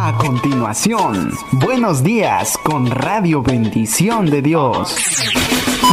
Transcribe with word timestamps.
A 0.00 0.16
continuación, 0.16 1.32
buenos 1.50 2.04
días 2.04 2.56
con 2.62 2.88
Radio 2.88 3.42
Bendición 3.42 4.26
de 4.26 4.42
Dios. 4.42 4.94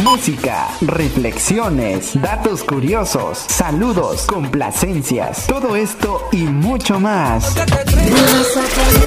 Música, 0.04 0.68
reflexiones, 0.82 2.12
datos 2.20 2.62
curiosos, 2.62 3.38
saludos, 3.48 4.26
complacencias, 4.26 5.48
todo 5.48 5.74
esto 5.74 6.28
y 6.30 6.44
mucho 6.44 7.00
más. 7.00 7.56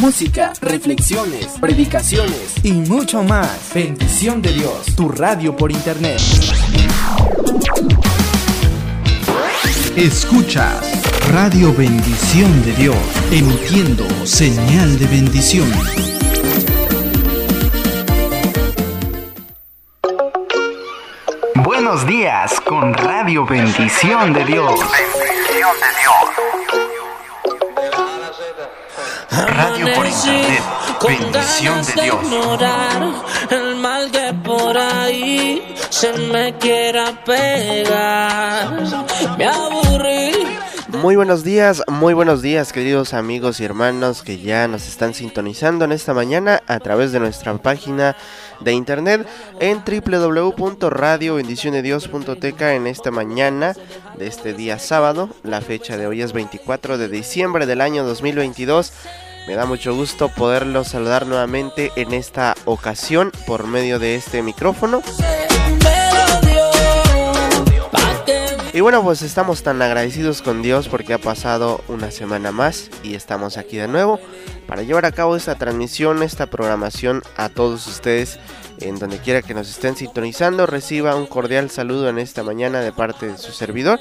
música, 0.00 0.52
reflexiones, 0.60 1.46
predicaciones 1.60 2.54
y 2.62 2.72
mucho 2.72 3.22
más. 3.22 3.72
Bendición 3.74 4.40
de 4.42 4.52
Dios, 4.52 4.86
tu 4.96 5.08
radio 5.08 5.56
por 5.56 5.72
internet. 5.72 6.20
Escuchas 9.96 10.98
Radio 11.32 11.74
Bendición 11.74 12.64
de 12.64 12.72
Dios, 12.74 12.96
emitiendo 13.30 14.06
señal 14.24 14.98
de 14.98 15.06
bendición. 15.06 16.07
Buenos 21.98 22.14
días 22.16 22.60
con 22.60 22.94
Radio 22.94 23.44
Bendición 23.44 24.32
de 24.32 24.44
Dios. 24.44 24.78
Bendición 24.78 25.74
de 25.80 25.88
Dios. 25.98 26.14
Radio 29.48 29.94
por 29.96 30.06
internet. 30.06 30.62
Bendición 31.02 31.84
de 31.86 32.02
Dios. 32.02 32.20
El 33.50 33.74
mal 33.76 34.12
que 34.12 34.32
por 34.44 34.78
ahí 34.78 35.74
se 35.90 36.12
me 36.12 36.56
quiera 36.58 37.20
pegar. 37.24 38.80
Me 39.36 39.46
aburrí. 39.46 40.67
Muy 40.88 41.16
buenos 41.16 41.42
días, 41.44 41.82
muy 41.86 42.14
buenos 42.14 42.40
días 42.40 42.72
queridos 42.72 43.12
amigos 43.12 43.60
y 43.60 43.64
hermanos 43.64 44.22
que 44.22 44.38
ya 44.38 44.66
nos 44.68 44.88
están 44.88 45.12
sintonizando 45.12 45.84
en 45.84 45.92
esta 45.92 46.14
mañana 46.14 46.62
a 46.66 46.80
través 46.80 47.12
de 47.12 47.20
nuestra 47.20 47.54
página 47.58 48.16
de 48.60 48.72
internet 48.72 49.28
en 49.60 49.82
www.radiobendicionedios.tk 49.84 52.62
en 52.62 52.86
esta 52.86 53.10
mañana 53.10 53.74
de 54.16 54.26
este 54.26 54.54
día 54.54 54.78
sábado. 54.78 55.28
La 55.42 55.60
fecha 55.60 55.98
de 55.98 56.06
hoy 56.06 56.22
es 56.22 56.32
24 56.32 56.96
de 56.96 57.08
diciembre 57.08 57.66
del 57.66 57.82
año 57.82 58.04
2022. 58.04 58.94
Me 59.46 59.56
da 59.56 59.66
mucho 59.66 59.94
gusto 59.94 60.30
poderlos 60.30 60.88
saludar 60.88 61.26
nuevamente 61.26 61.92
en 61.96 62.14
esta 62.14 62.54
ocasión 62.64 63.30
por 63.46 63.66
medio 63.66 63.98
de 63.98 64.14
este 64.14 64.42
micrófono. 64.42 65.02
Y 68.78 68.80
bueno, 68.80 69.02
pues 69.02 69.22
estamos 69.22 69.64
tan 69.64 69.82
agradecidos 69.82 70.40
con 70.40 70.62
Dios 70.62 70.88
porque 70.88 71.12
ha 71.12 71.18
pasado 71.18 71.82
una 71.88 72.12
semana 72.12 72.52
más 72.52 72.92
y 73.02 73.16
estamos 73.16 73.56
aquí 73.56 73.76
de 73.76 73.88
nuevo 73.88 74.20
para 74.68 74.84
llevar 74.84 75.04
a 75.04 75.10
cabo 75.10 75.34
esta 75.34 75.56
transmisión, 75.56 76.22
esta 76.22 76.46
programación 76.46 77.24
a 77.36 77.48
todos 77.48 77.88
ustedes 77.88 78.38
en 78.78 79.00
donde 79.00 79.18
quiera 79.18 79.42
que 79.42 79.52
nos 79.52 79.68
estén 79.68 79.96
sintonizando. 79.96 80.64
Reciba 80.64 81.16
un 81.16 81.26
cordial 81.26 81.70
saludo 81.70 82.08
en 82.08 82.20
esta 82.20 82.44
mañana 82.44 82.78
de 82.78 82.92
parte 82.92 83.26
de 83.26 83.36
su 83.36 83.50
servidor 83.50 83.98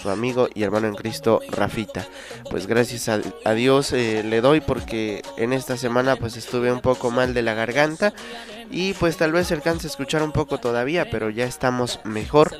su 0.00 0.08
amigo 0.08 0.48
y 0.54 0.62
hermano 0.62 0.86
en 0.86 0.94
Cristo 0.94 1.40
Rafita. 1.50 2.06
Pues 2.50 2.66
gracias 2.66 3.08
a, 3.08 3.54
Dios 3.54 3.92
eh, 3.92 4.22
le 4.22 4.40
doy 4.40 4.60
porque 4.60 5.22
en 5.36 5.52
esta 5.52 5.76
semana 5.76 6.16
pues 6.16 6.36
estuve 6.36 6.72
un 6.72 6.80
poco 6.80 7.10
mal 7.10 7.32
de 7.34 7.42
la 7.42 7.54
garganta 7.54 8.12
y 8.70 8.94
pues 8.94 9.16
tal 9.16 9.32
vez 9.32 9.48
se 9.48 9.54
alcance 9.54 9.86
a 9.86 9.90
escuchar 9.90 10.22
un 10.22 10.32
poco 10.32 10.58
todavía, 10.58 11.10
pero 11.10 11.30
ya 11.30 11.44
estamos 11.44 12.00
mejor. 12.04 12.56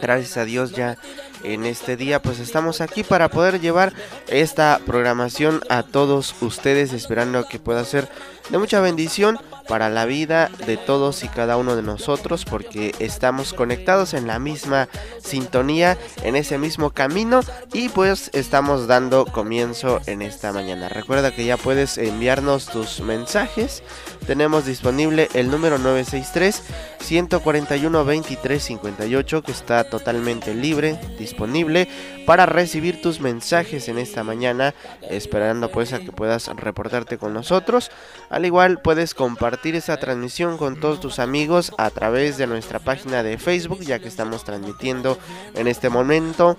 Gracias 0.00 0.36
a 0.36 0.44
Dios 0.44 0.72
ya 0.72 0.96
en 1.44 1.64
este 1.64 1.96
día 1.96 2.20
pues 2.20 2.38
estamos 2.38 2.80
aquí 2.80 3.02
para 3.02 3.28
poder 3.28 3.60
llevar 3.60 3.92
esta 4.28 4.80
programación 4.84 5.62
a 5.68 5.82
todos 5.82 6.34
ustedes 6.42 6.92
esperando 6.92 7.46
que 7.46 7.58
pueda 7.58 7.84
ser 7.84 8.08
de 8.50 8.58
mucha 8.58 8.80
bendición 8.80 9.38
para 9.70 9.88
la 9.88 10.04
vida 10.04 10.50
de 10.66 10.76
todos 10.76 11.22
y 11.22 11.28
cada 11.28 11.56
uno 11.56 11.76
de 11.76 11.82
nosotros 11.82 12.44
porque 12.44 12.92
estamos 12.98 13.54
conectados 13.54 14.14
en 14.14 14.26
la 14.26 14.40
misma 14.40 14.88
sintonía, 15.22 15.96
en 16.24 16.34
ese 16.34 16.58
mismo 16.58 16.90
camino 16.90 17.38
y 17.72 17.88
pues 17.88 18.30
estamos 18.32 18.88
dando 18.88 19.26
comienzo 19.26 20.00
en 20.06 20.22
esta 20.22 20.52
mañana. 20.52 20.88
Recuerda 20.88 21.32
que 21.32 21.44
ya 21.44 21.56
puedes 21.56 21.98
enviarnos 21.98 22.66
tus 22.66 23.00
mensajes. 23.00 23.84
Tenemos 24.26 24.66
disponible 24.66 25.28
el 25.34 25.52
número 25.52 25.78
963 25.78 26.62
141 27.00 28.04
23 28.04 28.62
58 28.62 29.42
que 29.42 29.52
está 29.52 29.84
totalmente 29.84 30.52
libre, 30.52 30.98
disponible 31.16 31.88
para 32.26 32.44
recibir 32.44 33.00
tus 33.00 33.20
mensajes 33.20 33.88
en 33.88 33.98
esta 33.98 34.24
mañana, 34.24 34.74
esperando 35.08 35.70
pues 35.70 35.92
a 35.92 36.00
que 36.00 36.10
puedas 36.10 36.48
reportarte 36.48 37.18
con 37.18 37.32
nosotros. 37.32 37.92
Al 38.30 38.44
igual 38.44 38.80
puedes 38.82 39.14
compartir 39.14 39.59
esta 39.62 39.98
transmisión 39.98 40.56
con 40.56 40.80
todos 40.80 41.00
tus 41.00 41.18
amigos 41.18 41.72
a 41.76 41.90
través 41.90 42.38
de 42.38 42.46
nuestra 42.46 42.78
página 42.78 43.22
de 43.22 43.36
Facebook, 43.38 43.80
ya 43.80 43.98
que 43.98 44.08
estamos 44.08 44.42
transmitiendo 44.44 45.18
en 45.54 45.68
este 45.68 45.90
momento. 45.90 46.56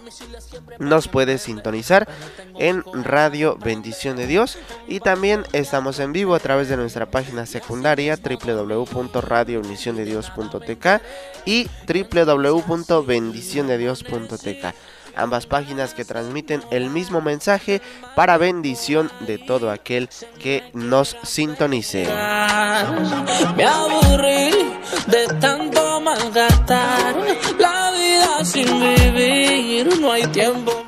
Nos 0.80 1.08
puedes 1.08 1.42
sintonizar 1.42 2.08
en 2.60 2.84
Radio 3.04 3.58
Bendición 3.58 4.18
de 4.18 4.28
Dios 4.28 4.60
y 4.88 5.00
también 5.00 5.46
estamos 5.52 5.98
en 6.00 6.14
vivo 6.14 6.36
a 6.36 6.40
través 6.40 6.70
de 6.70 6.78
nuestra 6.78 7.10
página 7.10 7.48
secundaria 7.48 8.18
www.radiobendiciondedios.tk 8.18 10.86
y 11.46 11.68
www.bendiciondedios.tk 11.88 14.76
ambas 15.16 15.46
páginas 15.46 15.94
que 15.94 16.06
transmiten 16.06 16.62
el 16.72 16.90
mismo 16.90 17.22
mensaje 17.22 17.82
para 18.16 18.38
bendición 18.38 19.12
de 19.22 19.38
todo 19.38 19.72
aquel 19.72 20.10
que 20.40 20.64
nos 20.74 21.18
sintonice. 21.24 22.08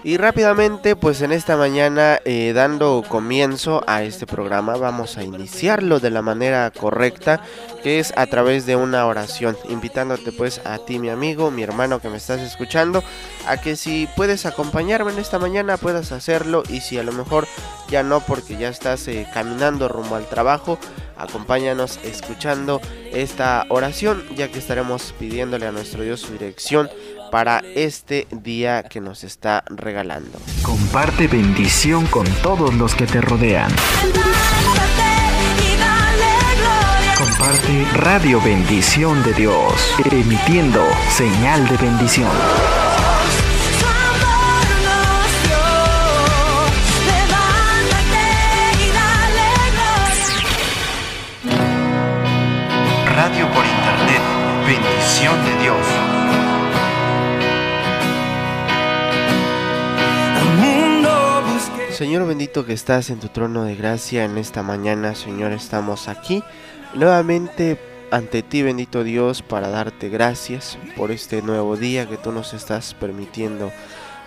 Y 0.03 0.17
rápidamente, 0.17 0.95
pues 0.95 1.21
en 1.21 1.31
esta 1.31 1.55
mañana, 1.55 2.19
eh, 2.25 2.51
dando 2.53 3.03
comienzo 3.07 3.83
a 3.87 4.03
este 4.03 4.27
programa, 4.27 4.75
vamos 4.75 5.17
a 5.17 5.23
iniciarlo 5.23 5.99
de 5.99 6.09
la 6.09 6.21
manera 6.21 6.69
correcta, 6.71 7.41
que 7.81 7.99
es 7.99 8.13
a 8.17 8.25
través 8.27 8.65
de 8.65 8.75
una 8.75 9.05
oración, 9.05 9.57
invitándote 9.69 10.31
pues 10.31 10.61
a 10.65 10.79
ti, 10.79 10.99
mi 10.99 11.09
amigo, 11.09 11.51
mi 11.51 11.63
hermano 11.63 11.99
que 11.99 12.09
me 12.09 12.17
estás 12.17 12.41
escuchando, 12.41 13.03
a 13.47 13.57
que 13.57 13.75
si 13.75 14.07
puedes 14.15 14.45
acompañarme 14.45 15.11
en 15.13 15.19
esta 15.19 15.39
mañana 15.39 15.77
puedas 15.77 16.11
hacerlo 16.11 16.63
y 16.69 16.81
si 16.81 16.97
a 16.97 17.03
lo 17.03 17.11
mejor 17.11 17.47
ya 17.89 18.03
no 18.03 18.19
porque 18.21 18.57
ya 18.57 18.69
estás 18.69 19.07
eh, 19.07 19.27
caminando 19.33 19.87
rumbo 19.87 20.15
al 20.15 20.27
trabajo, 20.27 20.77
acompáñanos 21.17 21.99
escuchando 22.03 22.81
esta 23.11 23.65
oración 23.69 24.23
ya 24.35 24.49
que 24.49 24.59
estaremos 24.59 25.13
pidiéndole 25.19 25.67
a 25.67 25.71
nuestro 25.71 26.03
Dios 26.03 26.21
su 26.21 26.33
dirección 26.33 26.89
para 27.33 27.63
este 27.73 28.27
día 28.29 28.83
que 28.83 29.01
nos 29.01 29.23
está 29.23 29.63
regalando. 29.67 30.37
Comparte 30.61 31.27
bendición 31.27 32.05
con 32.05 32.27
todos 32.43 32.75
los 32.75 32.93
que 32.93 33.07
te 33.07 33.21
rodean. 33.21 33.71
Comparte 37.17 37.85
Radio 37.95 38.39
Bendición 38.39 39.23
de 39.23 39.33
Dios, 39.33 39.95
emitiendo 40.11 40.85
señal 41.09 41.67
de 41.69 41.77
bendición. 41.77 42.29
Señor 61.93 62.25
bendito 62.25 62.65
que 62.65 62.73
estás 62.73 63.11
en 63.11 63.19
tu 63.19 63.27
trono 63.27 63.65
de 63.65 63.75
gracia 63.75 64.25
en 64.25 64.39
esta 64.39 64.63
mañana, 64.63 65.13
Señor, 65.13 65.51
estamos 65.51 66.07
aquí 66.07 66.43
nuevamente 66.95 67.79
ante 68.09 68.41
ti, 68.41 68.63
bendito 68.63 69.03
Dios, 69.03 69.43
para 69.43 69.69
darte 69.69 70.09
gracias 70.09 70.79
por 70.97 71.11
este 71.11 71.43
nuevo 71.43 71.77
día 71.77 72.09
que 72.09 72.17
tú 72.17 72.31
nos 72.31 72.55
estás 72.55 72.95
permitiendo 72.95 73.71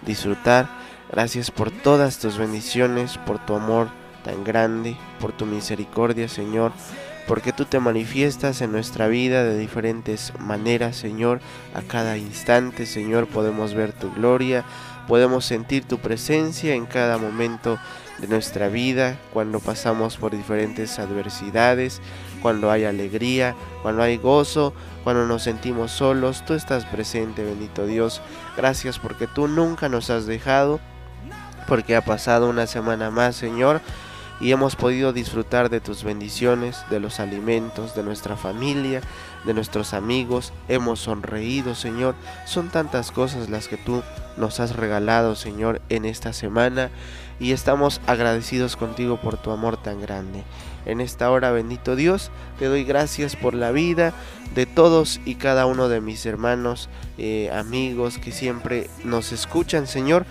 disfrutar. 0.02 0.68
Gracias 1.10 1.50
por 1.50 1.72
todas 1.72 2.20
tus 2.20 2.38
bendiciones, 2.38 3.18
por 3.18 3.44
tu 3.44 3.56
amor 3.56 3.88
tan 4.24 4.44
grande, 4.44 4.96
por 5.18 5.32
tu 5.32 5.44
misericordia, 5.44 6.28
Señor, 6.28 6.70
porque 7.26 7.52
tú 7.52 7.64
te 7.64 7.80
manifiestas 7.80 8.60
en 8.60 8.70
nuestra 8.70 9.08
vida 9.08 9.42
de 9.42 9.58
diferentes 9.58 10.32
maneras, 10.38 10.94
Señor. 10.96 11.40
A 11.74 11.82
cada 11.82 12.16
instante, 12.16 12.86
Señor, 12.86 13.26
podemos 13.26 13.74
ver 13.74 13.92
tu 13.92 14.12
gloria, 14.12 14.64
podemos 15.06 15.44
sentir 15.44 15.84
tu 15.84 15.98
presencia 15.98 16.74
en 16.74 16.86
cada 16.86 17.18
momento 17.18 17.78
de 18.18 18.28
nuestra 18.28 18.68
vida, 18.68 19.18
cuando 19.32 19.60
pasamos 19.60 20.16
por 20.16 20.34
diferentes 20.34 20.98
adversidades, 20.98 22.00
cuando 22.40 22.70
hay 22.70 22.84
alegría, 22.84 23.54
cuando 23.82 24.02
hay 24.02 24.16
gozo, 24.16 24.72
cuando 25.04 25.26
nos 25.26 25.42
sentimos 25.42 25.92
solos, 25.92 26.44
tú 26.46 26.54
estás 26.54 26.86
presente, 26.86 27.44
bendito 27.44 27.86
Dios. 27.86 28.22
Gracias 28.56 28.98
porque 28.98 29.26
tú 29.26 29.48
nunca 29.48 29.88
nos 29.88 30.10
has 30.10 30.26
dejado, 30.26 30.80
porque 31.68 31.96
ha 31.96 32.04
pasado 32.04 32.48
una 32.48 32.66
semana 32.66 33.10
más, 33.10 33.36
Señor, 33.36 33.80
y 34.40 34.52
hemos 34.52 34.76
podido 34.76 35.12
disfrutar 35.12 35.70
de 35.70 35.80
tus 35.80 36.04
bendiciones, 36.04 36.78
de 36.90 37.00
los 37.00 37.20
alimentos, 37.20 37.94
de 37.94 38.02
nuestra 38.02 38.36
familia, 38.36 39.00
de 39.44 39.54
nuestros 39.54 39.94
amigos. 39.94 40.52
Hemos 40.68 41.00
sonreído, 41.00 41.74
Señor. 41.74 42.14
Son 42.44 42.68
tantas 42.68 43.12
cosas 43.12 43.48
las 43.48 43.68
que 43.68 43.78
tú 43.78 44.02
nos 44.36 44.60
has 44.60 44.76
regalado, 44.76 45.34
Señor, 45.34 45.80
en 45.88 46.04
esta 46.04 46.32
semana 46.32 46.90
y 47.38 47.52
estamos 47.52 48.00
agradecidos 48.06 48.76
contigo 48.76 49.18
por 49.18 49.36
tu 49.36 49.50
amor 49.50 49.76
tan 49.76 50.00
grande. 50.00 50.42
En 50.84 51.00
esta 51.00 51.30
hora, 51.30 51.50
bendito 51.50 51.96
Dios, 51.96 52.30
te 52.58 52.66
doy 52.66 52.84
gracias 52.84 53.36
por 53.36 53.54
la 53.54 53.72
vida 53.72 54.12
de 54.54 54.66
todos 54.66 55.20
y 55.24 55.34
cada 55.34 55.66
uno 55.66 55.88
de 55.88 56.00
mis 56.00 56.24
hermanos, 56.26 56.88
eh, 57.18 57.50
amigos 57.52 58.18
que 58.18 58.32
siempre 58.32 58.88
nos 59.04 59.32
escuchan, 59.32 59.86
Señor. 59.86 60.26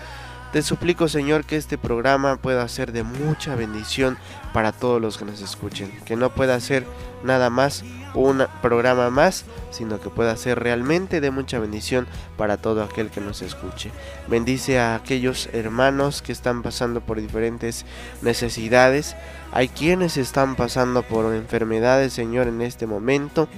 Te 0.55 0.61
suplico, 0.61 1.09
Señor, 1.09 1.43
que 1.43 1.57
este 1.57 1.77
programa 1.77 2.37
pueda 2.37 2.65
ser 2.69 2.93
de 2.93 3.03
mucha 3.03 3.55
bendición 3.55 4.17
para 4.53 4.71
todos 4.71 5.01
los 5.01 5.17
que 5.17 5.25
nos 5.25 5.41
escuchen. 5.41 5.91
Que 6.05 6.15
no 6.15 6.33
pueda 6.33 6.57
ser 6.61 6.85
nada 7.25 7.49
más 7.49 7.83
un 8.13 8.47
programa 8.61 9.09
más, 9.09 9.43
sino 9.69 9.99
que 9.99 10.09
pueda 10.09 10.37
ser 10.37 10.57
realmente 10.57 11.19
de 11.19 11.29
mucha 11.29 11.59
bendición 11.59 12.07
para 12.37 12.55
todo 12.55 12.83
aquel 12.83 13.09
que 13.09 13.19
nos 13.19 13.41
escuche. 13.41 13.91
Bendice 14.29 14.79
a 14.79 14.95
aquellos 14.95 15.49
hermanos 15.51 16.21
que 16.21 16.31
están 16.31 16.63
pasando 16.63 17.01
por 17.01 17.19
diferentes 17.19 17.85
necesidades. 18.21 19.17
Hay 19.51 19.67
quienes 19.67 20.15
están 20.15 20.55
pasando 20.55 21.03
por 21.03 21.35
enfermedades, 21.35 22.13
Señor, 22.13 22.47
en 22.47 22.61
este 22.61 22.87
momento. 22.87 23.49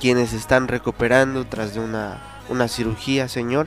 Quienes 0.00 0.32
están 0.32 0.68
recuperando 0.68 1.44
tras 1.44 1.74
de 1.74 1.80
una, 1.80 2.22
una 2.48 2.68
cirugía, 2.68 3.28
Señor. 3.28 3.66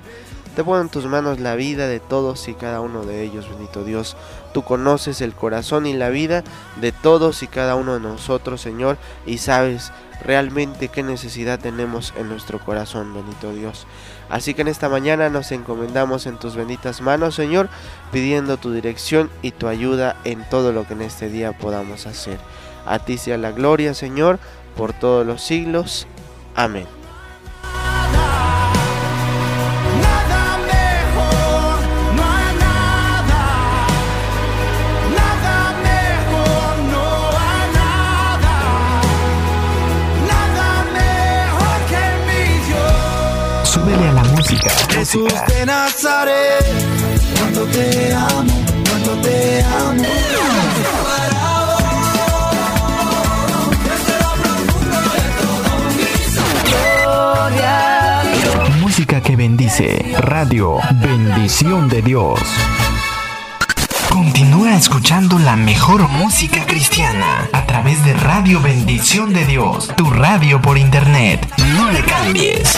Te 0.56 0.64
pongo 0.64 0.80
en 0.80 0.90
tus 0.90 1.06
manos 1.06 1.42
la 1.42 1.56
vida 1.56 1.88
de 1.88 2.00
todos 2.00 2.48
y 2.48 2.54
cada 2.54 2.80
uno 2.80 3.04
de 3.04 3.24
ellos, 3.24 3.50
bendito 3.50 3.84
Dios. 3.84 4.16
Tú 4.54 4.64
conoces 4.64 5.20
el 5.20 5.34
corazón 5.34 5.86
y 5.86 5.94
la 5.94 6.08
vida 6.10 6.46
de 6.80 6.94
todos 6.94 7.44
y 7.44 7.48
cada 7.48 7.76
uno 7.76 7.96
de 7.96 8.00
nosotros, 8.00 8.62
Señor, 8.62 8.98
y 9.26 9.40
sabes 9.40 9.92
realmente 10.24 10.88
qué 10.88 11.04
necesidad 11.04 11.60
tenemos 11.60 12.14
en 12.16 12.30
nuestro 12.30 12.60
corazón, 12.60 13.14
bendito 13.14 13.52
Dios. 13.52 13.86
Así 14.30 14.54
que 14.54 14.62
en 14.62 14.70
esta 14.70 14.88
mañana 14.88 15.30
nos 15.30 15.52
encomendamos 15.52 16.26
en 16.26 16.38
tus 16.38 16.56
benditas 16.56 17.02
manos, 17.02 17.36
Señor, 17.36 17.68
pidiendo 18.14 18.56
tu 18.56 18.72
dirección 18.72 19.30
y 19.42 19.52
tu 19.52 19.68
ayuda 19.68 20.16
en 20.24 20.48
todo 20.50 20.72
lo 20.72 20.88
que 20.88 20.94
en 20.94 21.02
este 21.02 21.30
día 21.30 21.58
podamos 21.58 22.08
hacer. 22.08 22.40
A 22.86 23.00
ti 23.00 23.18
sea 23.18 23.38
la 23.38 23.52
gloria, 23.52 23.94
Señor, 23.94 24.40
por 24.78 24.94
todos 24.94 25.28
los 25.28 25.42
siglos. 25.42 26.08
Amén. 26.56 26.95
Jesús 44.90 45.34
de 45.48 45.66
Nazaret, 45.66 46.66
cuando 47.40 47.66
te 47.66 48.14
amo, 48.14 48.54
cuando 48.90 49.22
te 49.22 49.64
amo. 49.64 50.04
Música 58.80 59.22
que 59.22 59.36
bendice. 59.36 60.16
Radio 60.20 60.80
Bendición 61.02 61.90
de 61.90 62.02
Dios. 62.02 62.40
Continúa 64.10 64.76
escuchando 64.76 65.38
la 65.38 65.58
mejor 65.58 66.08
música 66.08 66.66
cristiana 66.66 67.50
a 67.52 67.66
través 67.66 68.04
de 68.06 68.14
Radio 68.14 68.62
Bendición 68.62 69.34
de 69.34 69.46
Dios, 69.46 69.92
tu 69.98 70.10
radio 70.10 70.62
por 70.62 70.78
internet. 70.78 71.46
No 71.76 71.92
le 71.92 72.02
cambies. 72.04 72.78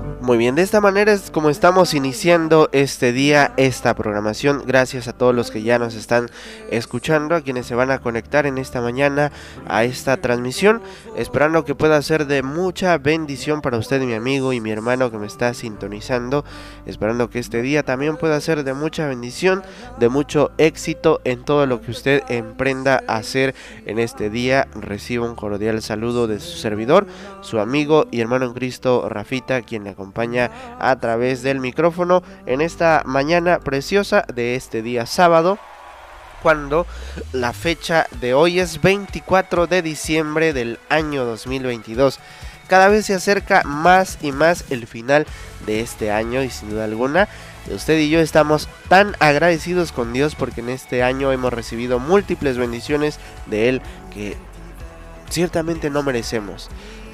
muy 0.21 0.37
bien, 0.37 0.53
de 0.53 0.61
esta 0.61 0.81
manera 0.81 1.11
es 1.11 1.31
como 1.31 1.49
estamos 1.49 1.95
iniciando 1.95 2.69
este 2.73 3.11
día, 3.11 3.53
esta 3.57 3.95
programación. 3.95 4.63
Gracias 4.67 5.07
a 5.07 5.13
todos 5.13 5.33
los 5.33 5.49
que 5.49 5.63
ya 5.63 5.79
nos 5.79 5.95
están 5.95 6.29
escuchando, 6.69 7.33
a 7.33 7.41
quienes 7.41 7.65
se 7.65 7.73
van 7.73 7.89
a 7.89 7.99
conectar 7.99 8.45
en 8.45 8.59
esta 8.59 8.81
mañana 8.81 9.31
a 9.67 9.83
esta 9.83 10.17
transmisión. 10.17 10.81
Esperando 11.15 11.65
que 11.65 11.73
pueda 11.73 11.99
ser 12.03 12.27
de 12.27 12.43
mucha 12.43 12.97
bendición 12.99 13.61
para 13.61 13.77
usted, 13.77 13.99
mi 14.01 14.13
amigo 14.13 14.53
y 14.53 14.61
mi 14.61 14.69
hermano 14.69 15.09
que 15.09 15.17
me 15.17 15.25
está 15.25 15.55
sintonizando. 15.55 16.45
Esperando 16.85 17.31
que 17.31 17.39
este 17.39 17.63
día 17.63 17.81
también 17.81 18.17
pueda 18.17 18.39
ser 18.41 18.63
de 18.63 18.75
mucha 18.75 19.07
bendición, 19.07 19.63
de 19.99 20.09
mucho 20.09 20.51
éxito 20.59 21.21
en 21.23 21.43
todo 21.43 21.65
lo 21.65 21.81
que 21.81 21.89
usted 21.89 22.23
emprenda 22.29 23.03
a 23.07 23.15
hacer 23.15 23.55
en 23.87 23.97
este 23.97 24.29
día. 24.29 24.67
Reciba 24.75 25.27
un 25.27 25.35
cordial 25.35 25.81
saludo 25.81 26.27
de 26.27 26.39
su 26.39 26.57
servidor, 26.57 27.07
su 27.41 27.59
amigo 27.59 28.07
y 28.11 28.21
hermano 28.21 28.45
en 28.45 28.53
Cristo, 28.53 29.07
Rafita, 29.09 29.61
quien 29.61 29.83
le 29.83 29.91
acompaña 29.91 30.51
a 30.79 30.99
través 30.99 31.43
del 31.43 31.59
micrófono 31.59 32.23
en 32.45 32.61
esta 32.61 33.03
mañana 33.05 33.59
preciosa 33.59 34.25
de 34.33 34.55
este 34.55 34.81
día 34.81 35.05
sábado 35.05 35.59
cuando 36.41 36.87
la 37.33 37.53
fecha 37.53 38.07
de 38.19 38.33
hoy 38.33 38.59
es 38.59 38.81
24 38.81 39.67
de 39.67 39.81
diciembre 39.81 40.53
del 40.53 40.79
año 40.89 41.25
2022. 41.25 42.19
Cada 42.67 42.87
vez 42.87 43.05
se 43.05 43.13
acerca 43.13 43.63
más 43.63 44.17
y 44.21 44.31
más 44.31 44.65
el 44.69 44.87
final 44.87 45.27
de 45.65 45.81
este 45.81 46.11
año 46.11 46.41
y 46.41 46.49
sin 46.49 46.69
duda 46.69 46.85
alguna 46.85 47.27
usted 47.69 47.99
y 47.99 48.09
yo 48.09 48.19
estamos 48.19 48.67
tan 48.89 49.15
agradecidos 49.19 49.91
con 49.91 50.13
Dios 50.13 50.35
porque 50.35 50.61
en 50.61 50.69
este 50.69 51.03
año 51.03 51.31
hemos 51.31 51.53
recibido 51.53 51.99
múltiples 51.99 52.57
bendiciones 52.57 53.19
de 53.45 53.69
Él 53.69 53.81
que 54.13 54.35
ciertamente 55.29 55.89
no 55.89 56.03
merecemos 56.03 56.69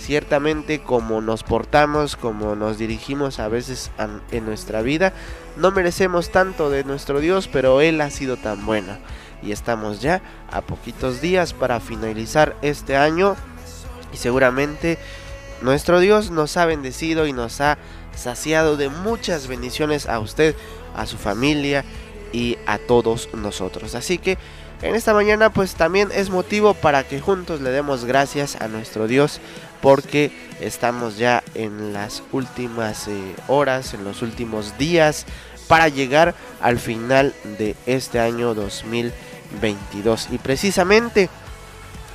ciertamente 0.07 0.79
como 0.79 1.19
nos 1.19 1.43
portamos, 1.43 2.15
como 2.15 2.55
nos 2.55 2.77
dirigimos 2.77 3.39
a 3.39 3.49
veces 3.49 3.91
en 4.31 4.45
nuestra 4.45 4.81
vida, 4.81 5.11
no 5.57 5.71
merecemos 5.71 6.29
tanto 6.29 6.69
de 6.69 6.85
nuestro 6.85 7.19
Dios, 7.19 7.49
pero 7.51 7.81
Él 7.81 7.99
ha 7.99 8.09
sido 8.09 8.37
tan 8.37 8.65
bueno. 8.65 8.97
Y 9.43 9.51
estamos 9.51 10.01
ya 10.01 10.21
a 10.49 10.61
poquitos 10.61 11.19
días 11.19 11.51
para 11.51 11.81
finalizar 11.81 12.55
este 12.61 12.95
año 12.95 13.35
y 14.13 14.17
seguramente 14.17 14.97
nuestro 15.61 15.99
Dios 15.99 16.31
nos 16.31 16.55
ha 16.55 16.65
bendecido 16.65 17.27
y 17.27 17.33
nos 17.33 17.59
ha 17.59 17.77
saciado 18.15 18.77
de 18.77 18.87
muchas 18.87 19.47
bendiciones 19.47 20.07
a 20.07 20.19
usted, 20.19 20.55
a 20.95 21.05
su 21.05 21.17
familia 21.17 21.83
y 22.31 22.57
a 22.65 22.77
todos 22.77 23.27
nosotros. 23.33 23.93
Así 23.93 24.19
que 24.19 24.37
en 24.81 24.95
esta 24.95 25.13
mañana 25.13 25.51
pues 25.51 25.73
también 25.73 26.09
es 26.13 26.29
motivo 26.29 26.75
para 26.75 27.03
que 27.03 27.19
juntos 27.19 27.61
le 27.61 27.71
demos 27.71 28.05
gracias 28.05 28.55
a 28.61 28.67
nuestro 28.67 29.07
Dios 29.07 29.41
porque 29.81 30.31
estamos 30.59 31.17
ya 31.17 31.43
en 31.53 31.93
las 31.93 32.23
últimas 32.31 33.07
eh, 33.07 33.35
horas, 33.47 33.93
en 33.93 34.03
los 34.03 34.21
últimos 34.21 34.77
días 34.77 35.25
para 35.67 35.89
llegar 35.89 36.33
al 36.61 36.79
final 36.79 37.33
de 37.57 37.75
este 37.85 38.19
año 38.19 38.53
2022. 38.53 40.29
Y 40.31 40.37
precisamente 40.37 41.29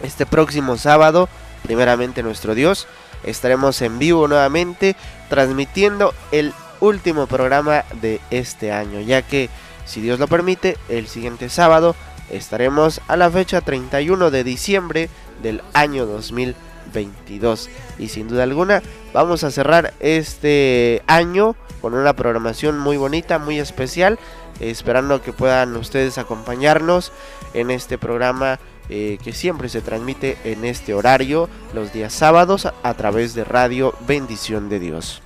este 0.03 0.27
próximo 0.27 0.77
sábado, 0.77 1.29
primeramente 1.63 2.23
nuestro 2.23 2.55
Dios, 2.55 2.87
estaremos 3.25 3.81
en 3.83 3.99
vivo 3.99 4.27
nuevamente 4.27 4.97
transmitiendo 5.29 6.15
el 6.33 6.53
último 6.81 7.27
programa 7.27 7.85
de 8.01 8.21
este 8.31 8.73
año, 8.73 9.01
ya 9.01 9.23
que 9.23 9.49
si 9.85 10.01
Dios 10.01 10.19
lo 10.19 10.27
permite, 10.27 10.77
el 10.89 11.07
siguiente 11.07 11.49
sábado 11.49 11.95
estaremos 12.31 13.01
a 13.09 13.17
la 13.17 13.31
fecha 13.31 13.61
31 13.61 14.31
de 14.31 14.45
diciembre 14.45 15.09
del 15.43 15.63
año 15.75 16.07
2022 16.07 16.72
22. 16.93 17.71
Y 17.99 18.09
sin 18.09 18.29
duda 18.29 18.43
alguna 18.43 18.83
vamos 19.13 19.45
a 19.45 19.51
cerrar 19.51 19.95
este 20.01 21.03
año 21.07 21.55
con 21.81 21.95
una 21.95 22.15
programación 22.15 22.79
muy 22.79 22.97
bonita, 22.97 23.39
muy 23.39 23.59
especial. 23.59 24.19
Esperando 24.61 25.23
que 25.23 25.33
puedan 25.33 25.77
ustedes 25.77 26.19
acompañarnos 26.19 27.13
en 27.55 27.71
este 27.71 27.99
programa 27.99 28.61
eh, 28.89 29.19
que 29.23 29.33
siempre 29.33 29.69
se 29.69 29.81
transmite 29.81 30.37
en 30.45 30.65
este 30.65 30.95
horario 30.95 31.49
los 31.75 31.93
días 31.93 32.13
sábados 32.13 32.69
a 32.83 32.95
través 32.95 33.35
de 33.35 33.45
Radio 33.45 33.95
Bendición 34.07 34.69
de 34.69 34.81
Dios. 34.81 35.23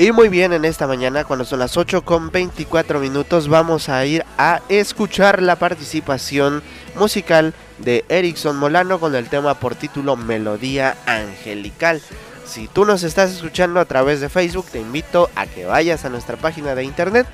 Y 0.00 0.12
muy 0.12 0.28
bien, 0.28 0.52
en 0.52 0.64
esta 0.64 0.86
mañana, 0.86 1.24
cuando 1.24 1.44
son 1.44 1.58
las 1.58 1.76
8 1.76 2.02
con 2.02 2.30
24 2.30 3.00
minutos, 3.00 3.48
vamos 3.48 3.88
a 3.88 4.06
ir 4.06 4.24
a 4.38 4.60
escuchar 4.68 5.42
la 5.42 5.56
participación 5.56 6.62
musical 6.94 7.52
de 7.78 8.04
Erickson 8.08 8.56
Molano 8.56 9.00
con 9.00 9.16
el 9.16 9.28
tema 9.28 9.54
por 9.54 9.74
título 9.74 10.14
Melodía 10.14 10.96
Angelical. 11.04 12.00
Si 12.46 12.68
tú 12.68 12.84
nos 12.84 13.02
estás 13.02 13.32
escuchando 13.32 13.80
a 13.80 13.86
través 13.86 14.20
de 14.20 14.28
Facebook, 14.28 14.66
te 14.70 14.78
invito 14.78 15.30
a 15.34 15.46
que 15.46 15.66
vayas 15.66 16.04
a 16.04 16.10
nuestra 16.10 16.36
página 16.36 16.76
de 16.76 16.84
internet, 16.84 17.26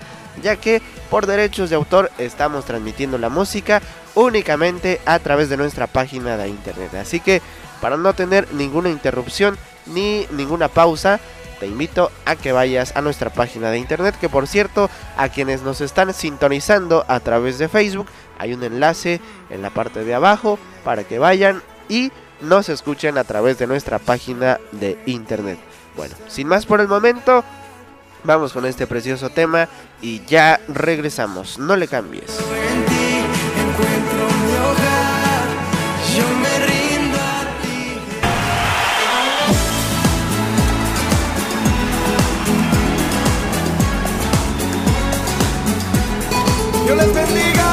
ya 0.42 0.56
que 0.56 0.80
por 1.11 1.26
derechos 1.26 1.68
de 1.68 1.76
autor 1.76 2.11
estamos 2.16 2.64
transmitiendo 2.64 3.18
la 3.18 3.28
música 3.28 3.83
únicamente 4.14 5.02
a 5.04 5.18
través 5.18 5.50
de 5.50 5.59
nuestra 5.59 5.87
página 5.87 6.38
de 6.38 6.49
internet. 6.49 6.94
Así 6.94 7.21
que 7.21 7.42
para 7.83 7.99
no 7.99 8.14
tener 8.14 8.50
ninguna 8.54 8.88
interrupción 8.88 9.59
ni 9.85 10.26
ninguna 10.30 10.68
pausa, 10.68 11.21
te 11.64 11.68
invito 11.68 12.12
a 12.26 12.37
que 12.37 12.52
vayas 12.52 12.94
a 12.94 13.00
nuestra 13.00 13.30
página 13.30 13.71
de 13.71 13.78
internet, 13.78 14.14
que 14.21 14.28
por 14.28 14.47
cierto, 14.47 14.90
a 15.16 15.30
quienes 15.30 15.62
nos 15.62 15.80
están 15.80 16.12
sintonizando 16.12 17.06
a 17.09 17.21
través 17.21 17.56
de 17.56 17.71
Facebook, 17.71 18.06
hay 18.38 18.52
un 18.52 18.62
enlace 18.62 19.18
en 19.49 19.62
la 19.62 19.71
parte 19.71 20.04
de 20.04 20.12
abajo 20.12 20.59
para 20.85 21.04
que 21.04 21.18
vayan 21.18 21.62
y 21.88 22.12
nos 22.42 22.68
escuchen 22.68 23.16
a 23.16 23.25
través 23.25 23.56
de 23.56 23.66
nuestra 23.66 23.99
página 23.99 24.61
de 24.73 24.99
internet. 25.06 25.59
Bueno, 25.97 26.14
sin 26.28 26.49
más 26.49 26.66
por 26.66 26.83
el 26.83 26.88
momento, 26.88 27.42
vamos 28.25 28.52
con 28.52 28.66
este 28.66 28.87
precioso 28.87 29.30
tema 29.30 29.66
y 30.02 30.23
ya 30.26 30.61
regresamos. 30.68 31.59
No 31.59 31.76
le 31.76 31.88
cambies. 31.88 32.40
Les 46.97 47.13
bendiga. 47.13 47.71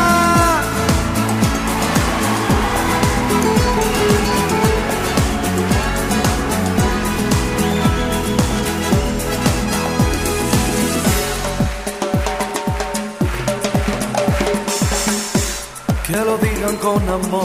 Que 16.08 16.18
lo 16.18 16.38
digan 16.40 16.76
con 16.78 17.08
amor 17.08 17.44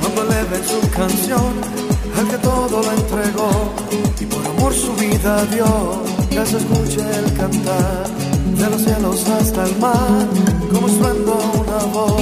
cuando 0.00 0.22
eleven 0.22 0.62
su 0.64 0.90
canción 0.90 1.52
al 2.18 2.28
que 2.28 2.38
todo 2.38 2.82
lo 2.82 2.92
entregó 2.92 3.74
y 4.20 4.24
por 4.26 4.46
amor 4.46 4.72
su 4.72 4.94
vida 4.94 5.44
dio. 5.46 6.02
Que 6.30 6.46
se 6.46 6.58
escuche 6.58 7.00
el 7.00 7.32
cantar 7.36 8.23
de 8.64 8.70
los 8.70 8.82
cielos 8.82 9.28
hasta 9.28 9.64
el 9.64 9.78
mar, 9.78 10.26
como 10.72 10.88
suendo 10.88 11.38
una 11.60 11.84
voz 11.92 12.16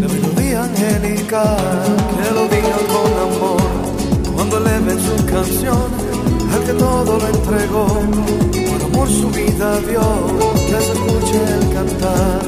de 0.00 0.08
melodía 0.08 0.64
angelical, 0.64 1.84
que 2.16 2.30
lo 2.34 2.42
digan 2.48 2.84
con 2.94 3.10
amor, 3.26 3.62
cuando 4.34 4.58
eleven 4.58 4.98
su 4.98 5.14
canción, 5.26 5.88
al 6.54 6.62
que 6.64 6.72
todo 6.72 7.18
lo 7.18 7.26
entregó, 7.28 7.86
por 8.68 8.82
amor 8.84 9.08
su 9.08 9.28
vida 9.30 9.78
dio, 9.88 10.02
que 10.66 10.78
se 10.86 10.92
escuche 10.92 11.38
el 11.56 11.64
cantar, 11.72 12.42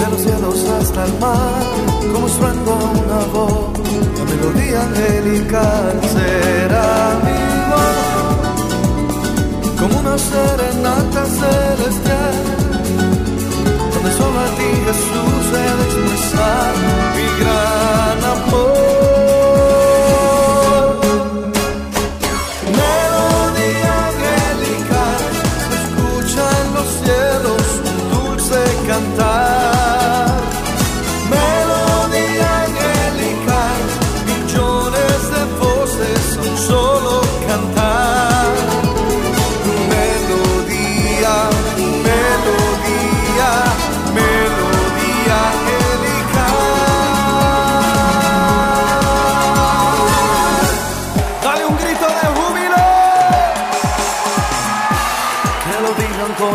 de 0.00 0.06
los 0.10 0.20
cielos 0.20 0.58
hasta 0.80 1.04
el 1.04 1.12
mar, 1.20 1.62
como 2.12 2.28
suendo 2.28 2.72
una 3.04 3.20
voz 3.32 3.72
de 4.16 4.22
melodía 4.34 4.82
angelical, 4.82 6.00
será 6.14 7.20
mi 7.24 7.38
voz, 7.70 7.98
como 9.78 10.00
una 10.00 10.18
serenata 10.18 11.24
celestial 11.24 12.49
ti 14.60 14.68
Jesús 14.86 15.44
he 15.54 15.68
de 15.78 15.84
expresar 15.84 16.74
mi 17.16 17.26
gran 17.40 18.18
amor. 18.36 18.89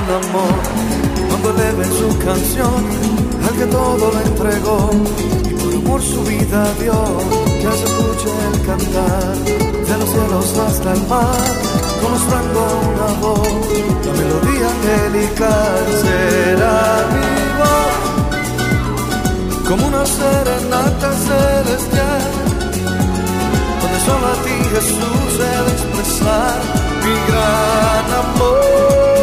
Con 0.06 0.16
amor 0.16 0.56
cuando 1.30 1.50
eleven 1.52 1.92
su 1.92 2.18
canción 2.20 2.86
al 3.48 3.56
que 3.58 3.66
todo 3.66 4.12
lo 4.12 4.22
entregó 4.22 4.90
y 5.50 5.54
por 5.54 5.74
amor 5.74 6.02
su 6.02 6.24
vida 6.24 6.74
dio. 6.80 7.18
Que 7.46 7.72
se 7.78 7.86
escuche 7.86 8.30
el 8.52 8.66
cantar 8.66 9.36
de 9.36 9.98
los 9.98 10.10
cielos 10.10 10.58
hasta 10.58 10.94
el 10.94 11.08
mar 11.08 11.56
mostrando 12.02 12.60
una 12.94 13.08
voz, 13.20 13.48
la 14.06 14.14
melodía 14.14 14.68
angelical 14.76 15.86
será 16.02 16.80
voz, 17.60 17.96
como 19.68 19.88
una 19.88 20.06
serenata 20.06 21.10
celestial, 21.30 22.24
donde 23.82 24.00
solo 24.06 24.26
a 24.28 24.36
ti 24.44 24.56
Jesús 24.74 25.30
de 25.40 25.50
expresar 25.74 26.58
mi 27.04 27.16
gran 27.28 28.08
amor. 28.24 29.15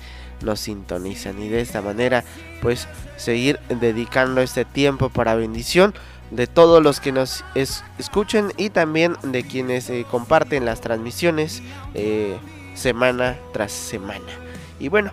nos 0.46 0.60
sintonizan 0.60 1.42
y 1.42 1.48
de 1.48 1.60
esta 1.60 1.82
manera 1.82 2.24
pues 2.62 2.88
seguir 3.16 3.60
dedicando 3.68 4.40
este 4.40 4.64
tiempo 4.64 5.10
para 5.10 5.34
bendición 5.34 5.92
de 6.30 6.46
todos 6.46 6.82
los 6.82 7.00
que 7.00 7.12
nos 7.12 7.44
escuchen 7.54 8.52
y 8.56 8.70
también 8.70 9.16
de 9.22 9.44
quienes 9.44 9.90
eh, 9.90 10.06
comparten 10.10 10.64
las 10.64 10.80
transmisiones 10.80 11.62
semana 12.74 13.36
tras 13.52 13.72
semana. 13.72 14.24
Y 14.80 14.88
bueno, 14.88 15.12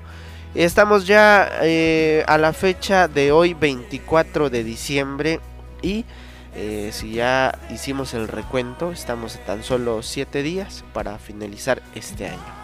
Estamos 0.56 1.08
ya 1.08 1.50
eh, 1.64 2.24
a 2.28 2.38
la 2.38 2.54
fecha 2.54 3.08
de 3.08 3.32
hoy, 3.32 3.56
24 3.56 4.52
de 4.52 4.64
diciembre. 4.64 5.40
Y 5.82 6.06
eh, 6.54 6.92
si 6.94 7.14
ya 7.14 7.58
hicimos 7.72 8.14
el 8.14 8.28
recuento, 8.28 8.92
estamos 8.92 9.40
tan 9.48 9.64
solo 9.64 10.04
7 10.04 10.44
días 10.44 10.84
para 10.94 11.18
finalizar 11.18 11.82
este 11.96 12.28
año. 12.28 12.64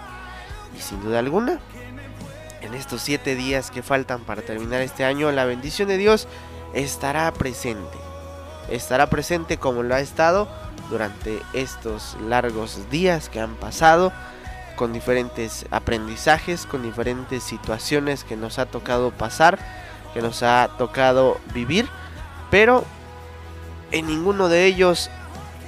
Y 0.78 0.82
sin 0.82 1.02
duda 1.02 1.18
alguna, 1.18 1.60
en 2.62 2.74
estos 2.74 3.02
7 3.02 3.36
días 3.36 3.72
que 3.72 3.84
faltan 3.84 4.22
para 4.22 4.42
terminar 4.42 4.82
este 4.82 5.06
año, 5.06 5.32
la 5.32 5.46
bendición 5.46 5.88
de 5.88 5.98
Dios 5.98 6.28
estará 6.74 7.32
presente. 7.34 7.98
Estará 8.70 9.10
presente 9.10 9.58
como 9.58 9.84
lo 9.84 9.96
ha 9.96 10.00
estado 10.00 10.48
durante 10.90 11.42
estos 11.54 12.18
largos 12.28 12.90
días 12.90 13.30
que 13.30 13.40
han 13.40 13.56
pasado 13.56 14.12
con 14.76 14.94
diferentes 14.94 15.66
aprendizajes, 15.72 16.66
con 16.66 16.84
diferentes 16.84 17.44
situaciones 17.44 18.24
que 18.24 18.38
nos 18.38 18.60
ha 18.60 18.66
tocado 18.66 19.12
pasar, 19.12 19.60
que 20.14 20.22
nos 20.22 20.42
ha 20.44 20.70
tocado 20.78 21.40
vivir, 21.54 21.88
pero 22.50 22.86
en 23.92 24.08
ninguno 24.08 24.48
de 24.48 24.66
ellos 24.66 25.10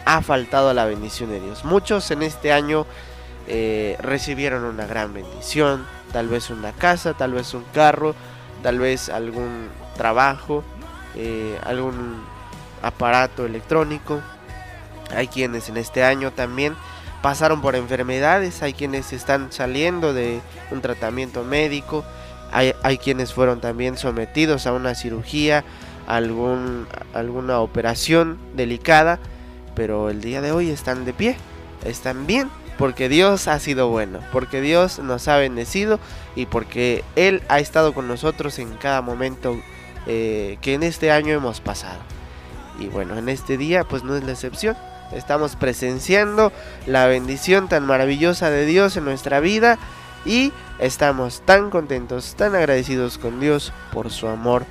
ha 0.05 0.21
faltado 0.21 0.73
la 0.73 0.85
bendición 0.85 1.29
de 1.29 1.39
Dios. 1.39 1.65
Muchos 1.65 2.09
en 2.11 2.23
este 2.23 2.53
año 2.53 2.85
eh, 3.47 3.97
recibieron 3.99 4.63
una 4.63 4.85
gran 4.85 5.13
bendición, 5.13 5.85
tal 6.11 6.27
vez 6.27 6.49
una 6.49 6.71
casa, 6.71 7.13
tal 7.13 7.33
vez 7.33 7.53
un 7.53 7.63
carro, 7.73 8.15
tal 8.63 8.79
vez 8.79 9.09
algún 9.09 9.69
trabajo, 9.97 10.63
eh, 11.15 11.59
algún 11.63 12.23
aparato 12.81 13.45
electrónico. 13.45 14.21
Hay 15.15 15.27
quienes 15.27 15.69
en 15.69 15.77
este 15.77 16.03
año 16.03 16.31
también 16.31 16.75
pasaron 17.21 17.61
por 17.61 17.75
enfermedades, 17.75 18.63
hay 18.63 18.73
quienes 18.73 19.13
están 19.13 19.51
saliendo 19.51 20.13
de 20.13 20.41
un 20.71 20.81
tratamiento 20.81 21.43
médico, 21.43 22.03
hay, 22.51 22.97
quienes 22.97 23.33
fueron 23.33 23.61
también 23.61 23.97
sometidos 23.97 24.67
a 24.67 24.73
una 24.73 24.93
cirugía, 24.93 25.63
algún, 26.07 26.87
alguna 27.13 27.59
operación 27.59 28.37
delicada, 28.55 29.19
pero 29.75 30.09
el 30.09 30.21
día 30.21 30.41
de 30.41 30.51
hoy 30.51 30.69
están 30.69 31.05
de 31.05 31.13
pie, 31.13 31.37
están 31.85 32.27
bien, 32.27 32.49
porque 32.81 33.09
Dios 33.09 33.47
ha 33.47 33.59
sido 33.59 33.89
bueno, 33.89 34.21
porque 34.31 34.59
Dios 34.59 34.97
nos 34.97 35.27
ha 35.27 35.37
bendecido 35.37 35.99
y 36.35 36.47
porque 36.47 37.03
Él 37.15 37.43
ha 37.47 37.59
estado 37.59 37.93
con 37.93 38.07
nosotros 38.07 38.57
en 38.57 38.73
cada 38.77 39.03
momento 39.03 39.55
eh, 40.07 40.57
que 40.63 40.73
en 40.73 40.81
este 40.81 41.11
año 41.11 41.31
hemos 41.35 41.61
pasado. 41.61 41.99
Y 42.79 42.87
bueno, 42.87 43.19
en 43.19 43.29
este 43.29 43.55
día 43.55 43.83
pues 43.83 44.03
no 44.03 44.15
es 44.15 44.23
la 44.23 44.31
excepción. 44.31 44.75
Estamos 45.11 45.55
presenciando 45.55 46.51
la 46.87 47.05
bendición 47.05 47.69
tan 47.69 47.85
maravillosa 47.85 48.49
de 48.49 48.65
Dios 48.65 48.97
en 48.97 49.05
nuestra 49.05 49.39
vida 49.41 49.77
y 50.25 50.51
estamos 50.79 51.43
tan 51.45 51.69
contentos, 51.69 52.33
tan 52.35 52.55
agradecidos 52.55 53.19
con 53.19 53.39
Dios 53.39 53.73
por 53.93 54.09
su 54.09 54.27
amor 54.27 54.65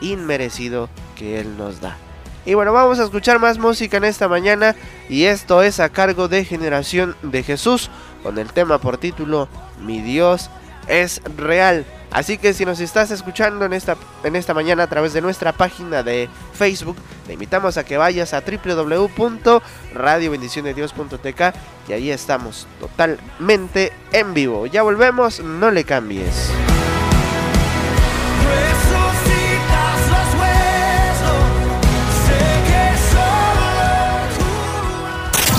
inmerecido 0.00 0.88
que 1.14 1.38
Él 1.38 1.56
nos 1.56 1.80
da. 1.80 1.96
Y 2.46 2.54
bueno, 2.54 2.72
vamos 2.72 2.98
a 2.98 3.04
escuchar 3.04 3.38
más 3.38 3.58
música 3.58 3.96
en 3.96 4.04
esta 4.04 4.28
mañana 4.28 4.76
y 5.08 5.24
esto 5.24 5.62
es 5.62 5.80
a 5.80 5.88
cargo 5.88 6.28
de 6.28 6.44
Generación 6.44 7.16
de 7.22 7.42
Jesús 7.42 7.90
con 8.22 8.38
el 8.38 8.52
tema 8.52 8.78
por 8.78 8.98
título 8.98 9.48
Mi 9.80 10.00
Dios 10.00 10.50
es 10.88 11.22
real. 11.36 11.86
Así 12.10 12.38
que 12.38 12.54
si 12.54 12.64
nos 12.64 12.78
estás 12.78 13.10
escuchando 13.10 13.64
en 13.64 13.72
esta, 13.72 13.96
en 14.22 14.36
esta 14.36 14.54
mañana 14.54 14.84
a 14.84 14.86
través 14.86 15.12
de 15.14 15.20
nuestra 15.20 15.52
página 15.52 16.04
de 16.04 16.28
Facebook, 16.52 16.94
te 17.26 17.32
invitamos 17.32 17.76
a 17.76 17.84
que 17.84 17.96
vayas 17.96 18.34
a 18.34 18.40
www.radiobendiciondedios.tk 18.40 21.40
y 21.88 21.92
ahí 21.92 22.12
estamos 22.12 22.68
totalmente 22.78 23.92
en 24.12 24.32
vivo. 24.32 24.66
Ya 24.66 24.82
volvemos, 24.82 25.40
no 25.40 25.72
le 25.72 25.82
cambies. 25.82 26.52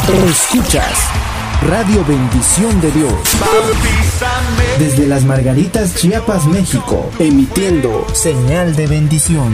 Escuchas 0.07 1.09
Radio 1.67 2.05
Bendición 2.05 2.79
de 2.79 2.91
Dios. 2.91 3.13
Desde 4.77 5.07
las 5.07 5.23
Margaritas, 5.25 5.95
Chiapas, 5.95 6.45
México. 6.45 7.09
Emitiendo 7.17 8.05
señal 8.13 8.75
de 8.75 8.85
bendición. 8.85 9.51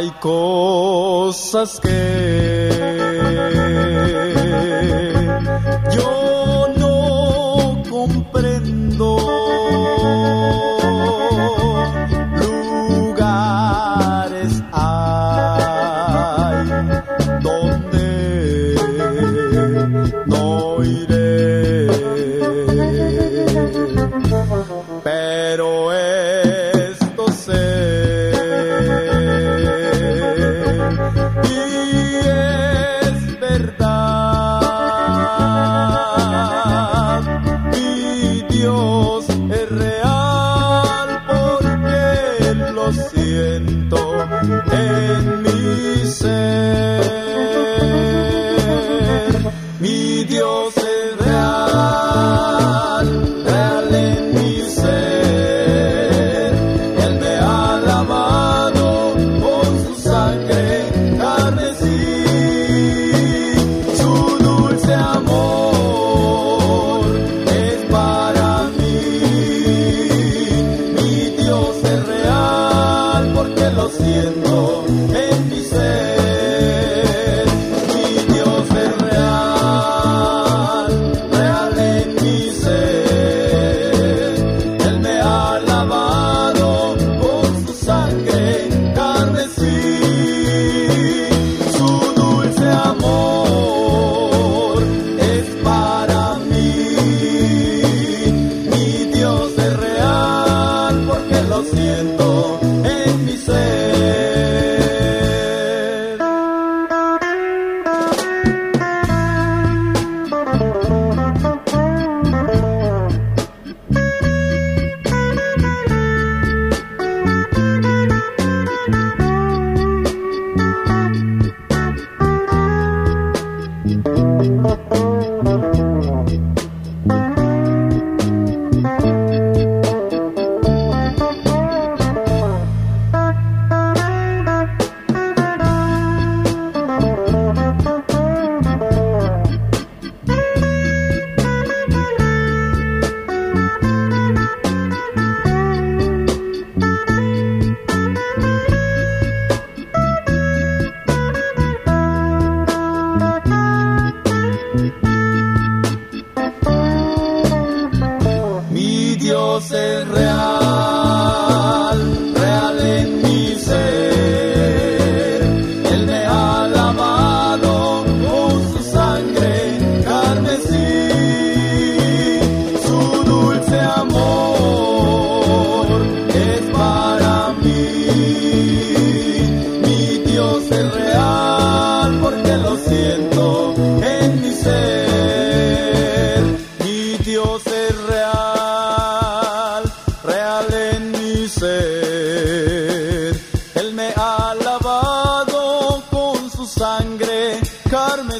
Hay 0.00 0.12
cosas 0.12 1.78
que 1.78 2.59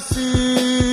see. 0.00 0.89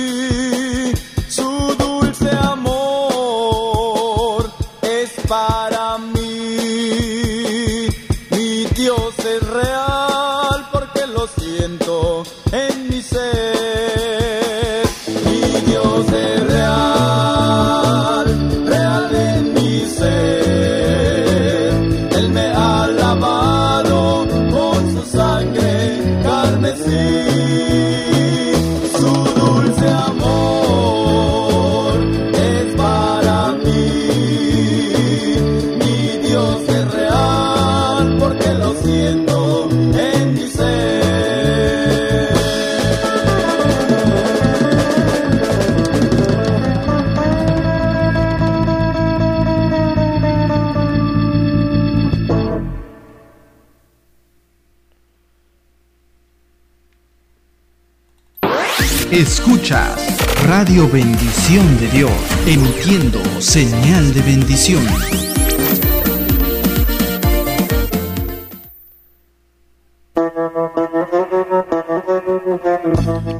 Radio 60.68 60.86
Bendición 60.90 61.80
de 61.80 61.88
Dios, 61.88 62.12
emitiendo 62.46 63.24
señal 63.40 64.12
de 64.12 64.20
bendición. 64.20 64.84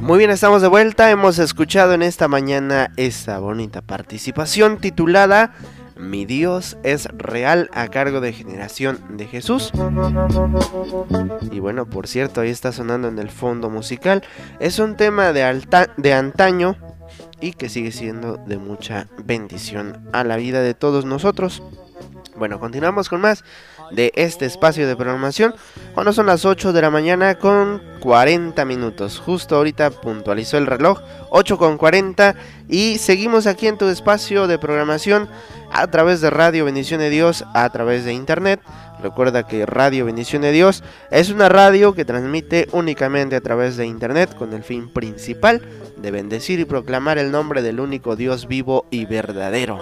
Muy 0.01 0.17
bien, 0.17 0.31
estamos 0.31 0.63
de 0.63 0.69
vuelta. 0.69 1.11
Hemos 1.11 1.37
escuchado 1.37 1.93
en 1.93 2.01
esta 2.01 2.27
mañana 2.27 2.91
esta 2.97 3.37
bonita 3.37 3.83
participación 3.83 4.79
titulada 4.79 5.53
mi 5.99 6.25
Dios 6.25 6.77
es 6.83 7.09
real 7.11 7.69
a 7.73 7.89
cargo 7.89 8.21
de 8.21 8.31
Generación 8.31 8.99
de 9.17 9.27
Jesús. 9.27 9.71
Y 11.51 11.59
bueno, 11.59 11.85
por 11.85 12.07
cierto, 12.07 12.41
ahí 12.41 12.49
está 12.49 12.71
sonando 12.71 13.09
en 13.09 13.19
el 13.19 13.29
fondo 13.29 13.69
musical. 13.69 14.23
Es 14.59 14.79
un 14.79 14.95
tema 14.95 15.33
de, 15.33 15.61
de 15.97 16.13
antaño 16.13 16.77
y 17.41 17.53
que 17.53 17.69
sigue 17.69 17.91
siendo 17.91 18.37
de 18.37 18.57
mucha 18.57 19.07
bendición 19.23 20.09
a 20.13 20.23
la 20.23 20.37
vida 20.37 20.61
de 20.61 20.73
todos 20.73 21.05
nosotros. 21.05 21.63
Bueno, 22.35 22.59
continuamos 22.59 23.09
con 23.09 23.21
más 23.21 23.43
de 23.91 24.11
este 24.15 24.45
espacio 24.45 24.87
de 24.87 24.95
programación. 24.95 25.55
Cuando 25.93 26.13
son 26.13 26.27
las 26.27 26.45
8 26.45 26.73
de 26.73 26.81
la 26.81 26.89
mañana 26.89 27.35
con 27.35 27.81
40 27.99 28.63
minutos. 28.65 29.19
Justo 29.19 29.55
ahorita 29.55 29.89
puntualizó 29.89 30.57
el 30.57 30.67
reloj, 30.67 30.99
8 31.31 31.57
con 31.57 31.77
40. 31.77 32.35
Y 32.69 32.97
seguimos 32.97 33.47
aquí 33.47 33.67
en 33.67 33.77
tu 33.77 33.87
espacio 33.87 34.47
de 34.47 34.59
programación 34.59 35.27
a 35.71 35.87
través 35.87 36.21
de 36.21 36.29
Radio 36.29 36.65
Bendición 36.65 36.99
de 36.99 37.09
Dios, 37.09 37.43
a 37.53 37.69
través 37.69 38.05
de 38.05 38.13
Internet. 38.13 38.61
Recuerda 39.01 39.47
que 39.47 39.65
Radio 39.65 40.05
Bendición 40.05 40.41
de 40.41 40.51
Dios 40.51 40.83
es 41.09 41.29
una 41.29 41.47
radio 41.47 41.93
que 41.93 42.03
transmite 42.03 42.67
únicamente 42.73 43.35
a 43.35 43.41
través 43.41 43.77
de 43.77 43.85
Internet 43.85 44.35
con 44.35 44.53
el 44.53 44.63
fin 44.63 44.89
principal 44.89 45.61
de 45.95 46.11
bendecir 46.11 46.59
y 46.59 46.65
proclamar 46.65 47.17
el 47.17 47.31
nombre 47.31 47.61
del 47.61 47.79
único 47.79 48.15
Dios 48.15 48.47
vivo 48.47 48.85
y 48.89 49.05
verdadero. 49.05 49.79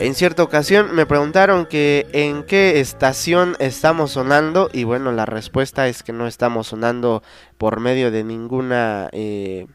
En 0.00 0.14
cierta 0.14 0.42
ocasión 0.42 0.94
me 0.94 1.06
preguntaron 1.06 1.66
que 1.66 2.06
en 2.12 2.42
qué 2.42 2.80
estación 2.80 3.56
estamos 3.58 4.12
sonando 4.12 4.68
y 4.72 4.84
bueno, 4.84 5.12
la 5.12 5.26
respuesta 5.26 5.88
es 5.88 6.02
que 6.02 6.12
no 6.12 6.26
estamos 6.26 6.68
sonando 6.68 7.22
por 7.58 7.80
medio 7.80 8.10
de 8.10 8.24
ninguna, 8.24 9.08
eh, 9.12 9.66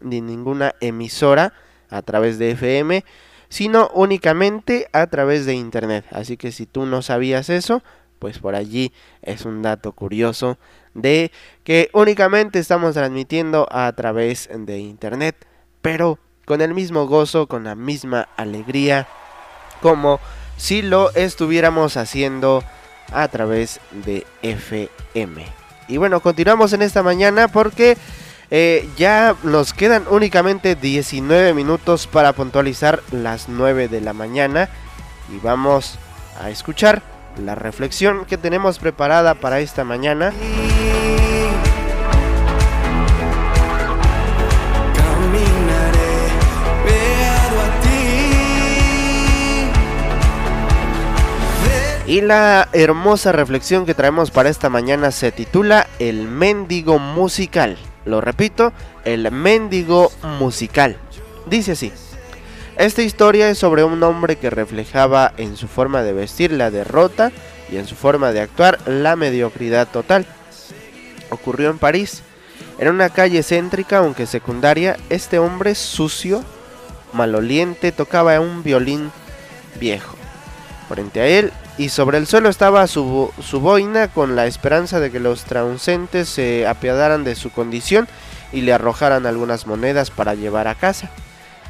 de 0.00 0.20
ninguna 0.20 0.74
emisora 0.80 1.52
a 1.90 2.02
través 2.02 2.38
de 2.38 2.52
FM 2.52 3.04
sino 3.48 3.90
únicamente 3.94 4.88
a 4.92 5.06
través 5.06 5.46
de 5.46 5.54
internet. 5.54 6.04
Así 6.10 6.36
que 6.36 6.52
si 6.52 6.66
tú 6.66 6.86
no 6.86 7.02
sabías 7.02 7.50
eso, 7.50 7.82
pues 8.18 8.38
por 8.38 8.54
allí 8.54 8.92
es 9.22 9.44
un 9.44 9.62
dato 9.62 9.92
curioso 9.92 10.58
de 10.94 11.30
que 11.64 11.90
únicamente 11.92 12.58
estamos 12.58 12.94
transmitiendo 12.94 13.68
a 13.70 13.92
través 13.92 14.48
de 14.52 14.78
internet, 14.78 15.36
pero 15.82 16.18
con 16.46 16.60
el 16.60 16.74
mismo 16.74 17.06
gozo, 17.06 17.46
con 17.46 17.64
la 17.64 17.74
misma 17.74 18.28
alegría, 18.36 19.06
como 19.82 20.20
si 20.56 20.80
lo 20.80 21.12
estuviéramos 21.14 21.96
haciendo 21.96 22.64
a 23.12 23.28
través 23.28 23.80
de 23.90 24.26
FM. 24.42 25.44
Y 25.88 25.98
bueno, 25.98 26.20
continuamos 26.20 26.72
en 26.72 26.82
esta 26.82 27.02
mañana 27.02 27.48
porque 27.48 27.96
eh, 28.50 28.88
ya 28.96 29.34
nos 29.42 29.72
quedan 29.72 30.04
únicamente 30.08 30.74
19 30.76 31.54
minutos 31.54 32.06
para 32.06 32.32
puntualizar 32.32 33.02
las 33.10 33.48
9 33.48 33.88
de 33.88 34.00
la 34.00 34.12
mañana 34.12 34.68
y 35.34 35.38
vamos 35.38 35.98
a 36.40 36.50
escuchar 36.50 37.02
la 37.44 37.54
reflexión 37.54 38.24
que 38.24 38.38
tenemos 38.38 38.78
preparada 38.78 39.34
para 39.34 39.60
esta 39.60 39.84
mañana. 39.84 40.32
Y 52.06 52.20
la 52.20 52.68
hermosa 52.72 53.32
reflexión 53.32 53.84
que 53.84 53.92
traemos 53.92 54.30
para 54.30 54.48
esta 54.48 54.68
mañana 54.68 55.10
se 55.10 55.32
titula 55.32 55.88
El 55.98 56.28
mendigo 56.28 57.00
musical. 57.00 57.76
Lo 58.06 58.20
repito, 58.20 58.72
el 59.04 59.30
mendigo 59.32 60.10
musical. 60.38 60.96
Dice 61.46 61.72
así. 61.72 61.92
Esta 62.78 63.02
historia 63.02 63.50
es 63.50 63.58
sobre 63.58 63.84
un 63.84 64.02
hombre 64.02 64.36
que 64.36 64.50
reflejaba 64.50 65.32
en 65.38 65.56
su 65.56 65.66
forma 65.66 66.02
de 66.02 66.12
vestir 66.12 66.52
la 66.52 66.70
derrota 66.70 67.32
y 67.70 67.78
en 67.78 67.86
su 67.86 67.94
forma 67.94 68.32
de 68.32 68.40
actuar 68.40 68.78
la 68.86 69.16
mediocridad 69.16 69.88
total. 69.88 70.26
Ocurrió 71.30 71.70
en 71.70 71.78
París 71.78 72.22
En 72.78 72.88
una 72.88 73.08
calle 73.08 73.42
céntrica, 73.42 73.98
aunque 73.98 74.26
secundaria, 74.26 74.98
este 75.08 75.38
hombre 75.38 75.74
sucio, 75.74 76.44
maloliente, 77.14 77.90
tocaba 77.90 78.38
un 78.38 78.62
violín 78.62 79.10
viejo. 79.80 80.14
Frente 80.88 81.20
a 81.20 81.26
él 81.26 81.52
y 81.78 81.90
sobre 81.90 82.18
el 82.18 82.26
suelo 82.26 82.48
estaba 82.48 82.86
su, 82.86 83.30
su 83.42 83.60
boina 83.60 84.08
con 84.08 84.36
la 84.36 84.46
esperanza 84.46 85.00
de 85.00 85.10
que 85.10 85.20
los 85.20 85.44
transeúntes 85.44 86.28
se 86.28 86.66
apiadaran 86.66 87.24
de 87.24 87.34
su 87.34 87.50
condición 87.50 88.08
y 88.52 88.62
le 88.62 88.72
arrojaran 88.72 89.26
algunas 89.26 89.66
monedas 89.66 90.10
para 90.10 90.34
llevar 90.34 90.68
a 90.68 90.74
casa. 90.74 91.10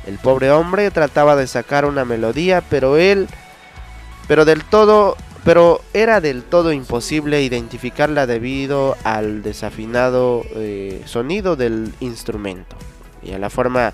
El 0.07 0.19
pobre 0.19 0.53
hombre 0.53 0.91
trataba 0.91 1.35
de 1.35 1.49
sacar 1.49 1.85
una 1.85 2.05
melodía, 2.05 2.63
pero 2.69 2.97
él 2.97 3.29
pero 4.29 4.45
del 4.45 4.65
todo 4.65 5.17
pero 5.45 5.81
era 5.93 6.21
del 6.21 6.43
todo 6.43 6.73
imposible 6.73 7.43
identificarla 7.43 8.27
debido 8.27 8.97
al 9.05 9.45
desafinado 9.45 10.43
eh, 10.57 11.03
sonido 11.05 11.55
del 11.55 11.95
instrumento 12.01 12.75
y 13.23 13.31
a 13.31 13.39
la 13.39 13.49
forma 13.49 13.93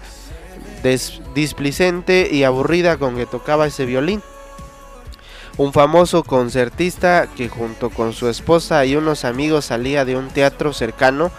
displicente 1.34 2.30
y 2.32 2.44
aburrida 2.44 2.96
con 2.96 3.16
que 3.16 3.26
tocaba 3.26 3.66
ese 3.66 3.84
violín. 3.84 4.22
Un 5.58 5.74
famoso 5.74 6.24
concertista 6.24 7.26
que 7.36 7.50
junto 7.50 7.90
con 7.90 8.14
su 8.14 8.28
esposa 8.28 8.84
y 8.86 8.96
unos 8.96 9.26
amigos 9.26 9.66
salía 9.66 10.06
de 10.06 10.16
un 10.16 10.28
teatro 10.28 10.72
cercano 10.72 11.30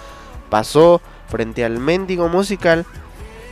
pasó 0.52 1.02
frente 1.30 1.66
al 1.66 1.80
mendigo 1.80 2.30
musical. 2.30 2.86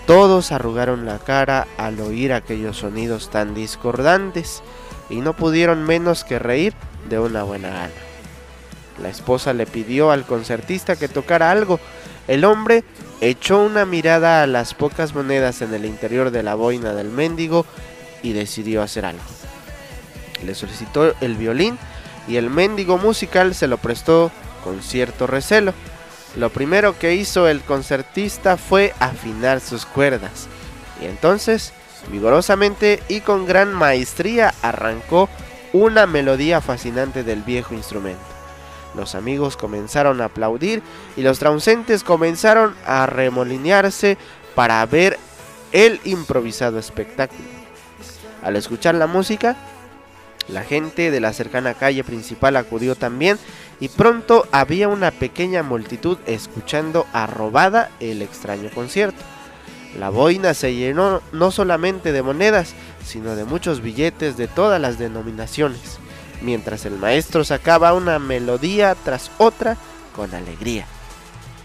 Todos 0.05 0.51
arrugaron 0.51 1.07
la 1.07 1.17
cara 1.17 1.67
al 1.77 1.99
oír 1.99 2.31
aquellos 2.31 2.77
sonidos 2.77 3.31
tan 3.31 3.55
discordantes 3.55 4.61
y 5.09 5.21
no 5.21 5.33
pudieron 5.33 5.83
menos 5.83 6.23
que 6.23 6.37
reír 6.37 6.75
de 7.09 7.17
una 7.17 7.41
buena 7.41 7.69
gana. 7.69 7.91
La 9.01 9.09
esposa 9.09 9.53
le 9.53 9.65
pidió 9.65 10.11
al 10.11 10.25
concertista 10.25 10.95
que 10.95 11.07
tocara 11.07 11.49
algo. 11.49 11.79
El 12.27 12.45
hombre 12.45 12.83
echó 13.19 13.59
una 13.63 13.85
mirada 13.85 14.43
a 14.43 14.47
las 14.47 14.75
pocas 14.75 15.15
monedas 15.15 15.63
en 15.63 15.73
el 15.73 15.85
interior 15.85 16.29
de 16.29 16.43
la 16.43 16.53
boina 16.53 16.93
del 16.93 17.09
mendigo 17.09 17.65
y 18.21 18.33
decidió 18.33 18.83
hacer 18.83 19.05
algo. 19.05 19.23
Le 20.45 20.55
solicitó 20.55 21.13
el 21.21 21.35
violín 21.35 21.77
y 22.27 22.37
el 22.37 22.49
mendigo 22.49 22.97
musical 22.97 23.55
se 23.55 23.67
lo 23.67 23.77
prestó 23.77 24.31
con 24.63 24.81
cierto 24.81 25.27
recelo. 25.27 25.73
Lo 26.35 26.49
primero 26.49 26.97
que 26.97 27.15
hizo 27.15 27.47
el 27.47 27.61
concertista 27.61 28.57
fue 28.57 28.93
afinar 28.99 29.59
sus 29.59 29.85
cuerdas 29.85 30.47
y 31.01 31.05
entonces 31.05 31.73
Vigorosamente 32.09 33.01
y 33.09 33.21
con 33.21 33.45
gran 33.45 33.73
maestría 33.73 34.53
arrancó 34.61 35.29
una 35.73 36.07
melodía 36.07 36.61
fascinante 36.61 37.23
del 37.23 37.43
viejo 37.43 37.73
instrumento. 37.73 38.21
Los 38.95 39.15
amigos 39.15 39.55
comenzaron 39.55 40.19
a 40.19 40.25
aplaudir 40.25 40.81
y 41.15 41.21
los 41.21 41.39
transeúntes 41.39 42.03
comenzaron 42.03 42.75
a 42.85 43.05
remolinearse 43.05 44.17
para 44.55 44.85
ver 44.85 45.17
el 45.71 46.01
improvisado 46.03 46.77
espectáculo. 46.79 47.47
Al 48.43 48.55
escuchar 48.55 48.95
la 48.95 49.07
música, 49.07 49.55
la 50.47 50.63
gente 50.63 51.11
de 51.11 51.19
la 51.19 51.33
cercana 51.33 51.73
calle 51.73 52.03
principal 52.03 52.55
acudió 52.57 52.95
también 52.95 53.37
y 53.79 53.89
pronto 53.89 54.47
había 54.51 54.87
una 54.87 55.11
pequeña 55.11 55.63
multitud 55.63 56.17
escuchando 56.25 57.05
arrobada 57.13 57.89
el 57.99 58.21
extraño 58.21 58.69
concierto. 58.73 59.21
La 59.97 60.09
boina 60.09 60.53
se 60.53 60.73
llenó 60.73 61.21
no 61.31 61.51
solamente 61.51 62.11
de 62.11 62.21
monedas, 62.21 62.73
sino 63.03 63.35
de 63.35 63.43
muchos 63.43 63.81
billetes 63.81 64.37
de 64.37 64.47
todas 64.47 64.79
las 64.79 64.97
denominaciones, 64.97 65.99
mientras 66.41 66.85
el 66.85 66.97
maestro 66.97 67.43
sacaba 67.43 67.93
una 67.93 68.19
melodía 68.19 68.95
tras 69.03 69.31
otra 69.37 69.77
con 70.15 70.33
alegría. 70.33 70.85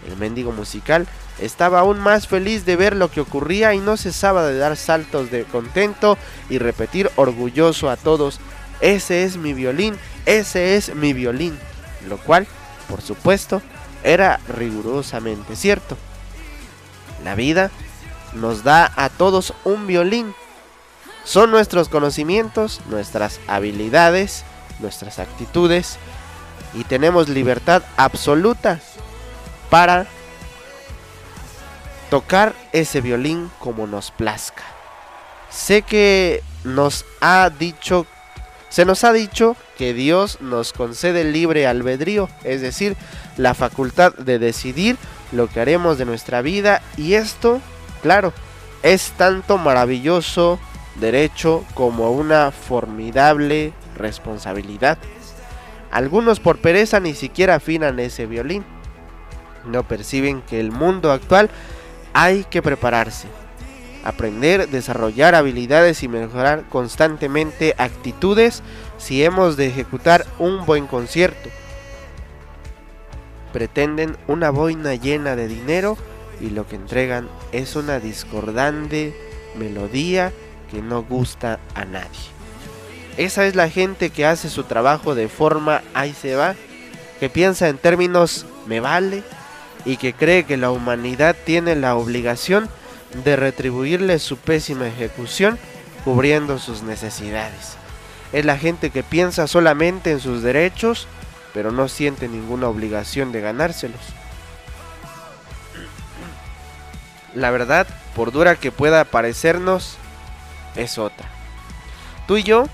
El 0.07 0.17
mendigo 0.17 0.51
musical 0.51 1.07
estaba 1.39 1.79
aún 1.79 1.99
más 1.99 2.27
feliz 2.27 2.65
de 2.65 2.75
ver 2.75 2.95
lo 2.95 3.11
que 3.11 3.21
ocurría 3.21 3.73
y 3.73 3.79
no 3.79 3.97
cesaba 3.97 4.45
de 4.47 4.57
dar 4.57 4.75
saltos 4.75 5.29
de 5.31 5.43
contento 5.43 6.17
y 6.49 6.57
repetir 6.57 7.11
orgulloso 7.15 7.89
a 7.89 7.97
todos, 7.97 8.39
ese 8.81 9.23
es 9.23 9.37
mi 9.37 9.53
violín, 9.53 9.97
ese 10.25 10.75
es 10.75 10.93
mi 10.93 11.13
violín, 11.13 11.57
lo 12.07 12.17
cual, 12.17 12.47
por 12.89 13.01
supuesto, 13.01 13.61
era 14.03 14.39
rigurosamente 14.47 15.55
cierto. 15.55 15.97
La 17.23 17.35
vida 17.35 17.71
nos 18.33 18.63
da 18.63 18.91
a 18.95 19.09
todos 19.09 19.53
un 19.63 19.87
violín. 19.87 20.33
Son 21.23 21.51
nuestros 21.51 21.89
conocimientos, 21.89 22.81
nuestras 22.89 23.39
habilidades, 23.47 24.45
nuestras 24.79 25.19
actitudes 25.19 25.97
y 26.73 26.83
tenemos 26.83 27.29
libertad 27.29 27.83
absoluta 27.97 28.79
para 29.69 30.07
tocar 32.09 32.53
ese 32.71 33.01
violín 33.01 33.51
como 33.59 33.87
nos 33.87 34.11
plazca. 34.11 34.63
Sé 35.49 35.81
que 35.81 36.43
nos 36.63 37.05
ha 37.21 37.49
dicho, 37.49 38.05
se 38.69 38.85
nos 38.85 39.03
ha 39.03 39.13
dicho 39.13 39.55
que 39.77 39.93
Dios 39.93 40.39
nos 40.41 40.73
concede 40.73 41.23
libre 41.23 41.67
albedrío, 41.67 42.29
es 42.43 42.61
decir, 42.61 42.95
la 43.37 43.53
facultad 43.53 44.13
de 44.13 44.39
decidir 44.39 44.97
lo 45.31 45.47
que 45.47 45.59
haremos 45.61 45.97
de 45.97 46.05
nuestra 46.05 46.41
vida 46.41 46.81
y 46.97 47.13
esto 47.13 47.61
Claro, 48.01 48.33
es 48.83 49.11
tanto 49.17 49.57
maravilloso 49.57 50.59
derecho 50.99 51.65
como 51.73 52.11
una 52.11 52.51
formidable 52.51 53.73
responsabilidad. 53.95 54.97
Algunos 55.91 56.39
por 56.39 56.59
pereza 56.59 56.99
ni 56.99 57.13
siquiera 57.13 57.55
afinan 57.55 57.99
ese 57.99 58.25
violín. 58.25 58.63
No 59.65 59.83
perciben 59.83 60.41
que 60.41 60.59
el 60.59 60.71
mundo 60.71 61.11
actual 61.11 61.49
hay 62.13 62.43
que 62.45 62.61
prepararse, 62.61 63.27
aprender, 64.07 64.69
desarrollar 64.69 65.35
habilidades 65.35 66.01
y 66.01 66.07
mejorar 66.07 66.63
constantemente 66.69 67.75
actitudes 67.77 68.63
si 68.97 69.21
hemos 69.25 69.57
de 69.57 69.67
ejecutar 69.67 70.25
un 70.39 70.65
buen 70.65 70.87
concierto. 70.87 71.49
Pretenden 73.51 74.15
una 74.27 74.49
boina 74.49 74.95
llena 74.95 75.35
de 75.35 75.49
dinero 75.49 75.97
y 76.39 76.51
lo 76.51 76.65
que 76.65 76.77
entregan 76.77 77.27
es 77.51 77.75
una 77.75 77.99
discordante 77.99 79.13
melodía 79.59 80.31
que 80.71 80.81
no 80.81 81.03
gusta 81.03 81.59
a 81.75 81.83
nadie. 81.83 82.31
Esa 83.17 83.45
es 83.45 83.55
la 83.55 83.69
gente 83.69 84.09
que 84.09 84.25
hace 84.25 84.49
su 84.49 84.63
trabajo 84.63 85.15
de 85.15 85.27
forma 85.27 85.81
ahí 85.93 86.13
se 86.13 86.35
va, 86.35 86.55
que 87.19 87.29
piensa 87.29 87.67
en 87.67 87.77
términos 87.77 88.45
me 88.67 88.79
vale 88.79 89.21
y 89.83 89.97
que 89.97 90.13
cree 90.13 90.45
que 90.45 90.55
la 90.55 90.71
humanidad 90.71 91.35
tiene 91.43 91.75
la 91.75 91.97
obligación 91.97 92.69
de 93.23 93.35
retribuirle 93.35 94.19
su 94.19 94.37
pésima 94.37 94.87
ejecución 94.87 95.57
cubriendo 96.03 96.59
sus 96.59 96.83
necesidades. 96.83 97.77
Es 98.33 98.45
la 98.45 98.57
gente 98.57 98.89
que 98.89 99.03
piensa 99.03 99.47
solamente 99.47 100.11
en 100.11 100.19
sus 100.19 100.41
derechos, 100.41 101.07
pero 101.53 101.71
no 101.71 101.87
siente 101.87 102.27
ninguna 102.27 102.67
obligación 102.67 103.31
de 103.31 103.41
ganárselos. 103.41 104.01
la 107.37 107.51
verdad, 107.51 107.87
por 108.15 108.31
dura 108.31 108.55
que 108.55 108.71
pueda 108.71 109.05
parecernos, 109.05 109.97
es 110.75 110.97
otra. 110.97 111.29
Tú 112.27 112.37
y 112.37 112.43
yo, 112.43 112.67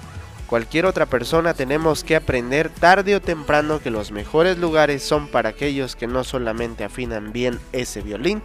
cualquier 0.47 0.85
otra 0.85 1.05
persona, 1.05 1.53
tenemos 1.53 2.03
que 2.03 2.15
aprender 2.15 2.69
tarde 2.69 3.15
o 3.15 3.21
temprano 3.21 3.81
que 3.81 3.91
los 3.91 4.11
mejores 4.11 4.57
lugares 4.57 5.03
son 5.03 5.27
para 5.27 5.49
aquellos 5.49 5.95
que 5.95 6.07
no 6.07 6.23
solamente 6.23 6.85
afinan 6.85 7.33
bien 7.33 7.59
ese 7.73 8.01
violín, 8.01 8.41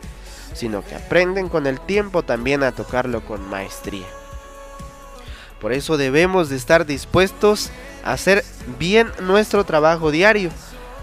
sino 0.58 0.82
que 0.84 0.96
aprenden 0.96 1.48
con 1.48 1.66
el 1.66 1.80
tiempo 1.80 2.24
también 2.24 2.64
a 2.64 2.72
tocarlo 2.72 3.24
con 3.24 3.48
maestría. 3.48 4.06
Por 5.60 5.72
eso 5.72 5.96
debemos 5.96 6.48
de 6.48 6.56
estar 6.56 6.84
dispuestos 6.84 7.70
a 8.04 8.12
hacer 8.12 8.44
bien 8.78 9.08
nuestro 9.20 9.64
trabajo 9.64 10.10
diario, 10.10 10.50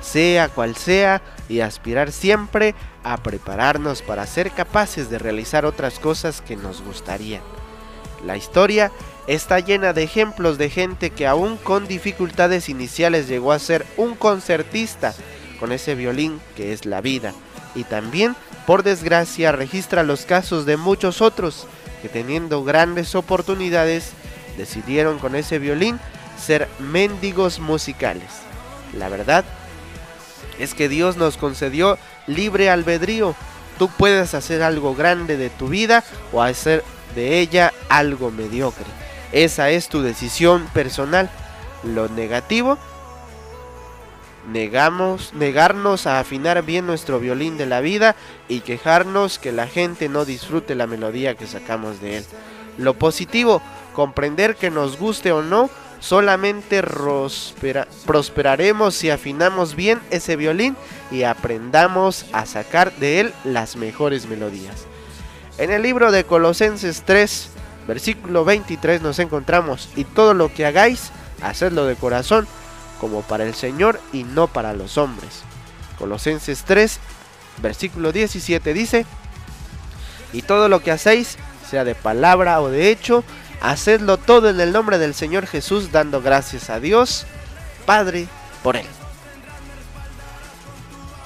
sea 0.02 0.50
cual 0.50 0.76
sea, 0.76 1.22
y 1.48 1.62
aspirar 1.62 2.12
siempre 2.12 2.76
a 3.04 3.18
prepararnos 3.18 4.02
para 4.02 4.28
ser 4.28 4.52
capaces 4.52 5.10
de 5.10 5.20
realizar 5.20 5.66
otras 5.66 6.00
cosas 6.00 6.42
que 6.42 6.56
nos 6.56 6.82
gustarían. 6.82 7.42
La 8.26 8.36
historia 8.36 8.92
está 9.28 9.60
llena 9.60 9.94
de 9.94 10.04
ejemplos 10.04 10.58
de 10.58 10.70
gente 10.70 11.12
que 11.12 11.28
aún 11.28 11.58
con 11.58 11.88
dificultades 11.88 12.68
iniciales 12.68 13.28
llegó 13.28 13.52
a 13.52 13.60
ser 13.60 13.86
un 13.96 14.16
concertista 14.16 15.14
con 15.60 15.72
ese 15.72 15.96
violín 15.96 16.42
que 16.56 16.74
es 16.74 16.86
la 16.86 17.02
vida. 17.02 17.34
Y 17.76 17.84
también, 17.84 18.36
por 18.66 18.84
desgracia, 18.84 19.52
registra 19.52 20.04
los 20.04 20.26
casos 20.26 20.66
de 20.66 20.78
muchos 20.78 21.22
otros 21.22 21.68
que 22.02 22.10
teniendo 22.10 22.64
grandes 22.64 23.16
oportunidades 23.16 24.12
decidieron 24.58 25.20
con 25.20 25.36
ese 25.36 25.60
violín 25.60 26.00
ser 26.38 26.68
mendigos 26.80 27.60
musicales. 27.60 28.30
La 28.98 29.10
verdad 29.10 29.46
es 30.60 30.74
que 30.74 30.90
Dios 30.90 31.18
nos 31.18 31.38
concedió 31.38 31.98
libre 32.28 32.70
albedrío. 32.70 33.36
Tú 33.78 33.90
puedes 33.90 34.34
hacer 34.34 34.64
algo 34.64 34.96
grande 34.96 35.38
de 35.38 35.50
tu 35.50 35.68
vida 35.68 36.04
o 36.32 36.42
hacer 36.42 36.84
de 37.14 37.40
ella 37.40 37.74
algo 37.90 38.32
mediocre. 38.32 38.86
Esa 39.32 39.70
es 39.70 39.90
tu 39.90 40.02
decisión 40.02 40.66
personal. 40.74 41.30
Lo 41.84 42.08
negativo 42.08 42.78
negamos, 44.48 45.34
negarnos 45.34 46.08
a 46.08 46.20
afinar 46.20 46.64
bien 46.64 46.86
nuestro 46.86 47.20
violín 47.20 47.58
de 47.58 47.66
la 47.66 47.82
vida 47.82 48.16
y 48.48 48.62
quejarnos 48.62 49.40
que 49.40 49.52
la 49.52 49.68
gente 49.68 50.10
no 50.10 50.26
disfrute 50.26 50.76
la 50.76 50.88
melodía 50.88 51.36
que 51.36 51.48
sacamos 51.48 52.02
de 52.02 52.18
él. 52.18 52.26
Lo 52.78 52.94
positivo, 52.94 53.62
comprender 53.94 54.56
que 54.56 54.70
nos 54.70 54.98
guste 54.98 55.32
o 55.32 55.42
no, 55.42 55.70
solamente 56.00 56.84
prosperaremos 58.06 58.94
si 58.94 59.10
afinamos 59.10 59.76
bien 59.76 60.00
ese 60.12 60.36
violín 60.36 60.76
y 61.10 61.24
aprendamos 61.24 62.26
a 62.34 62.46
sacar 62.46 62.92
de 62.98 63.22
él 63.22 63.34
las 63.44 63.76
mejores 63.76 64.28
melodías. 64.28 64.86
En 65.58 65.72
el 65.72 65.82
libro 65.84 66.12
de 66.12 66.26
Colosenses 66.26 67.04
3, 67.06 67.50
versículo 67.88 68.44
23 68.44 69.02
nos 69.02 69.20
encontramos, 69.20 69.90
y 69.96 70.04
todo 70.04 70.34
lo 70.34 70.54
que 70.54 70.66
hagáis, 70.66 71.12
hacedlo 71.42 71.86
de 71.86 71.96
corazón, 71.96 72.46
como 73.00 73.22
para 73.22 73.44
el 73.44 73.56
Señor 73.56 74.00
y 74.14 74.24
no 74.24 74.48
para 74.48 74.74
los 74.74 74.98
hombres. 74.98 75.42
Colosenses 75.98 76.64
3, 76.64 77.00
versículo 77.62 78.12
17 78.12 78.74
dice, 78.74 79.06
y 80.34 80.42
todo 80.42 80.68
lo 80.70 80.82
que 80.82 80.92
hacéis, 80.92 81.38
sea 81.70 81.84
de 81.84 81.96
palabra 81.96 82.62
o 82.62 82.70
de 82.70 82.90
hecho, 82.90 83.24
hacedlo 83.62 84.18
todo 84.18 84.50
en 84.50 84.60
el 84.60 84.72
nombre 84.72 84.98
del 84.98 85.14
Señor 85.14 85.48
Jesús, 85.48 85.92
dando 85.92 86.22
gracias 86.22 86.70
a 86.70 86.80
Dios, 86.80 87.26
Padre, 87.86 88.28
por 88.64 88.76
Él. 88.76 88.86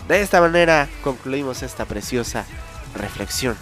De 0.07 0.21
esta 0.21 0.41
manera 0.41 0.87
concluimos 1.03 1.61
esta 1.61 1.85
preciosa 1.85 2.45
reflexión, 2.95 3.55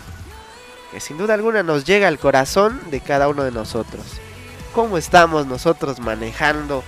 que 0.92 1.00
sin 1.00 1.18
duda 1.18 1.34
alguna 1.34 1.64
nos 1.64 1.86
llega 1.86 2.08
al 2.08 2.20
corazón 2.20 2.80
de 2.90 3.02
cada 3.02 3.28
uno 3.28 3.44
de 3.44 3.52
nosotros. 3.52 4.06
¿Cómo 4.74 4.98
estamos 4.98 5.46
nosotros 5.46 6.00
manejando 6.00 6.84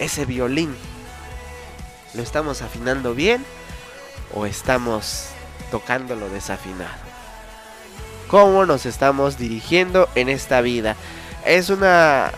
ese 0.00 0.24
violín? 0.24 0.74
¿Lo 2.14 2.22
estamos 2.22 2.62
afinando 2.62 3.14
bien 3.14 3.44
o 4.34 4.46
estamos 4.46 5.26
tocándolo 5.70 6.28
desafinado? 6.28 7.10
cómo 8.30 8.64
nos 8.64 8.86
estamos 8.86 9.38
dirigiendo 9.38 10.08
en 10.14 10.28
esta 10.28 10.60
vida. 10.60 10.94
Es 11.44 11.68
una 11.68 12.30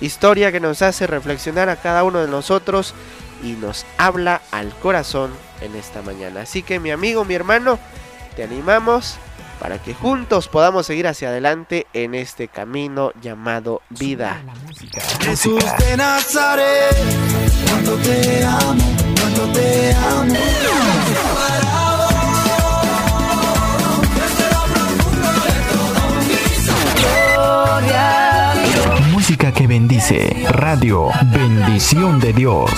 historia 0.00 0.52
que 0.52 0.60
nos 0.60 0.82
hace 0.82 1.08
reflexionar 1.08 1.68
a 1.68 1.76
cada 1.76 2.04
uno 2.04 2.20
de 2.20 2.28
nosotros 2.28 2.94
y 3.42 3.52
nos 3.54 3.84
habla 3.98 4.40
al 4.52 4.70
corazón 4.76 5.32
en 5.60 5.74
esta 5.74 6.00
mañana. 6.00 6.42
Así 6.42 6.62
que 6.62 6.78
mi 6.78 6.92
amigo, 6.92 7.24
mi 7.24 7.34
hermano, 7.34 7.80
te 8.36 8.44
animamos 8.44 9.16
para 9.62 9.78
que 9.78 9.94
juntos 9.94 10.48
podamos 10.48 10.86
seguir 10.86 11.06
hacia 11.06 11.28
adelante 11.28 11.86
en 11.92 12.16
este 12.16 12.48
camino 12.48 13.12
llamado 13.22 13.80
vida. 13.90 14.42
Jesús 15.20 15.62
de 15.78 15.96
Nazaret, 15.96 16.96
cuando 17.70 17.94
te 17.98 18.44
amo, 18.44 18.82
cuando 19.20 19.52
te 19.52 19.94
amo. 19.94 20.34
Música 29.12 29.52
que 29.52 29.68
bendice. 29.68 30.44
Radio 30.50 31.08
Bendición 31.32 32.18
de 32.18 32.32
Dios. 32.32 32.68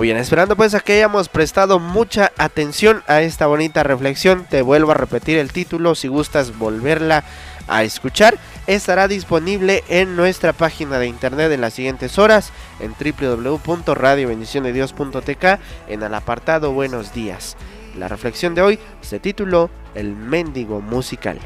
Muy 0.00 0.06
bien, 0.06 0.16
esperando 0.16 0.56
pues 0.56 0.74
a 0.74 0.80
que 0.80 0.94
hayamos 0.94 1.28
prestado 1.28 1.78
mucha 1.78 2.32
atención 2.38 3.02
a 3.06 3.20
esta 3.20 3.46
bonita 3.46 3.82
reflexión, 3.82 4.46
te 4.48 4.62
vuelvo 4.62 4.92
a 4.92 4.94
repetir 4.94 5.36
el 5.36 5.52
título 5.52 5.94
si 5.94 6.08
gustas 6.08 6.56
volverla 6.56 7.22
a 7.68 7.82
escuchar. 7.82 8.38
Estará 8.66 9.08
disponible 9.08 9.84
en 9.90 10.16
nuestra 10.16 10.54
página 10.54 10.98
de 10.98 11.06
internet 11.06 11.52
en 11.52 11.60
las 11.60 11.74
siguientes 11.74 12.18
horas 12.18 12.50
en 12.80 12.94
www.radiobendiciondedios.tk 12.94 15.44
en 15.88 16.02
el 16.02 16.14
apartado 16.14 16.72
Buenos 16.72 17.12
días. 17.12 17.58
La 17.98 18.08
reflexión 18.08 18.54
de 18.54 18.62
hoy 18.62 18.78
se 19.02 19.20
tituló 19.20 19.68
El 19.94 20.16
mendigo 20.16 20.80
musical. 20.80 21.38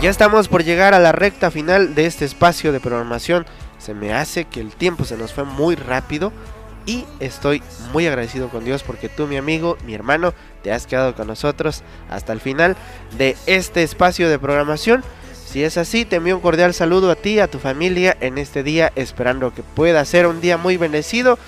Ya 0.00 0.08
estamos 0.08 0.48
por 0.48 0.64
llegar 0.64 0.94
a 0.94 0.98
la 0.98 1.12
recta 1.12 1.50
final 1.50 1.94
de 1.94 2.06
este 2.06 2.24
espacio 2.24 2.72
de 2.72 2.80
programación. 2.80 3.44
Se 3.80 3.94
me 3.94 4.12
hace 4.12 4.44
que 4.44 4.60
el 4.60 4.70
tiempo 4.72 5.04
se 5.04 5.16
nos 5.16 5.32
fue 5.32 5.44
muy 5.44 5.74
rápido 5.74 6.32
y 6.86 7.04
estoy 7.18 7.62
muy 7.92 8.06
agradecido 8.06 8.48
con 8.48 8.64
Dios 8.64 8.82
porque 8.82 9.08
tú, 9.08 9.26
mi 9.26 9.36
amigo, 9.36 9.76
mi 9.86 9.94
hermano, 9.94 10.34
te 10.62 10.72
has 10.72 10.86
quedado 10.86 11.14
con 11.14 11.26
nosotros 11.26 11.82
hasta 12.10 12.32
el 12.32 12.40
final 12.40 12.76
de 13.16 13.36
este 13.46 13.82
espacio 13.82 14.28
de 14.28 14.38
programación. 14.38 15.02
Si 15.46 15.64
es 15.64 15.78
así, 15.78 16.04
te 16.04 16.16
envío 16.16 16.36
un 16.36 16.42
cordial 16.42 16.74
saludo 16.74 17.10
a 17.10 17.16
ti, 17.16 17.40
a 17.40 17.48
tu 17.48 17.58
familia 17.58 18.16
en 18.20 18.38
este 18.38 18.62
día, 18.62 18.92
esperando 18.94 19.52
que 19.52 19.62
pueda 19.62 20.04
ser 20.04 20.26
un 20.26 20.40
día 20.40 20.56
muy 20.56 20.76
bendecido 20.76 21.38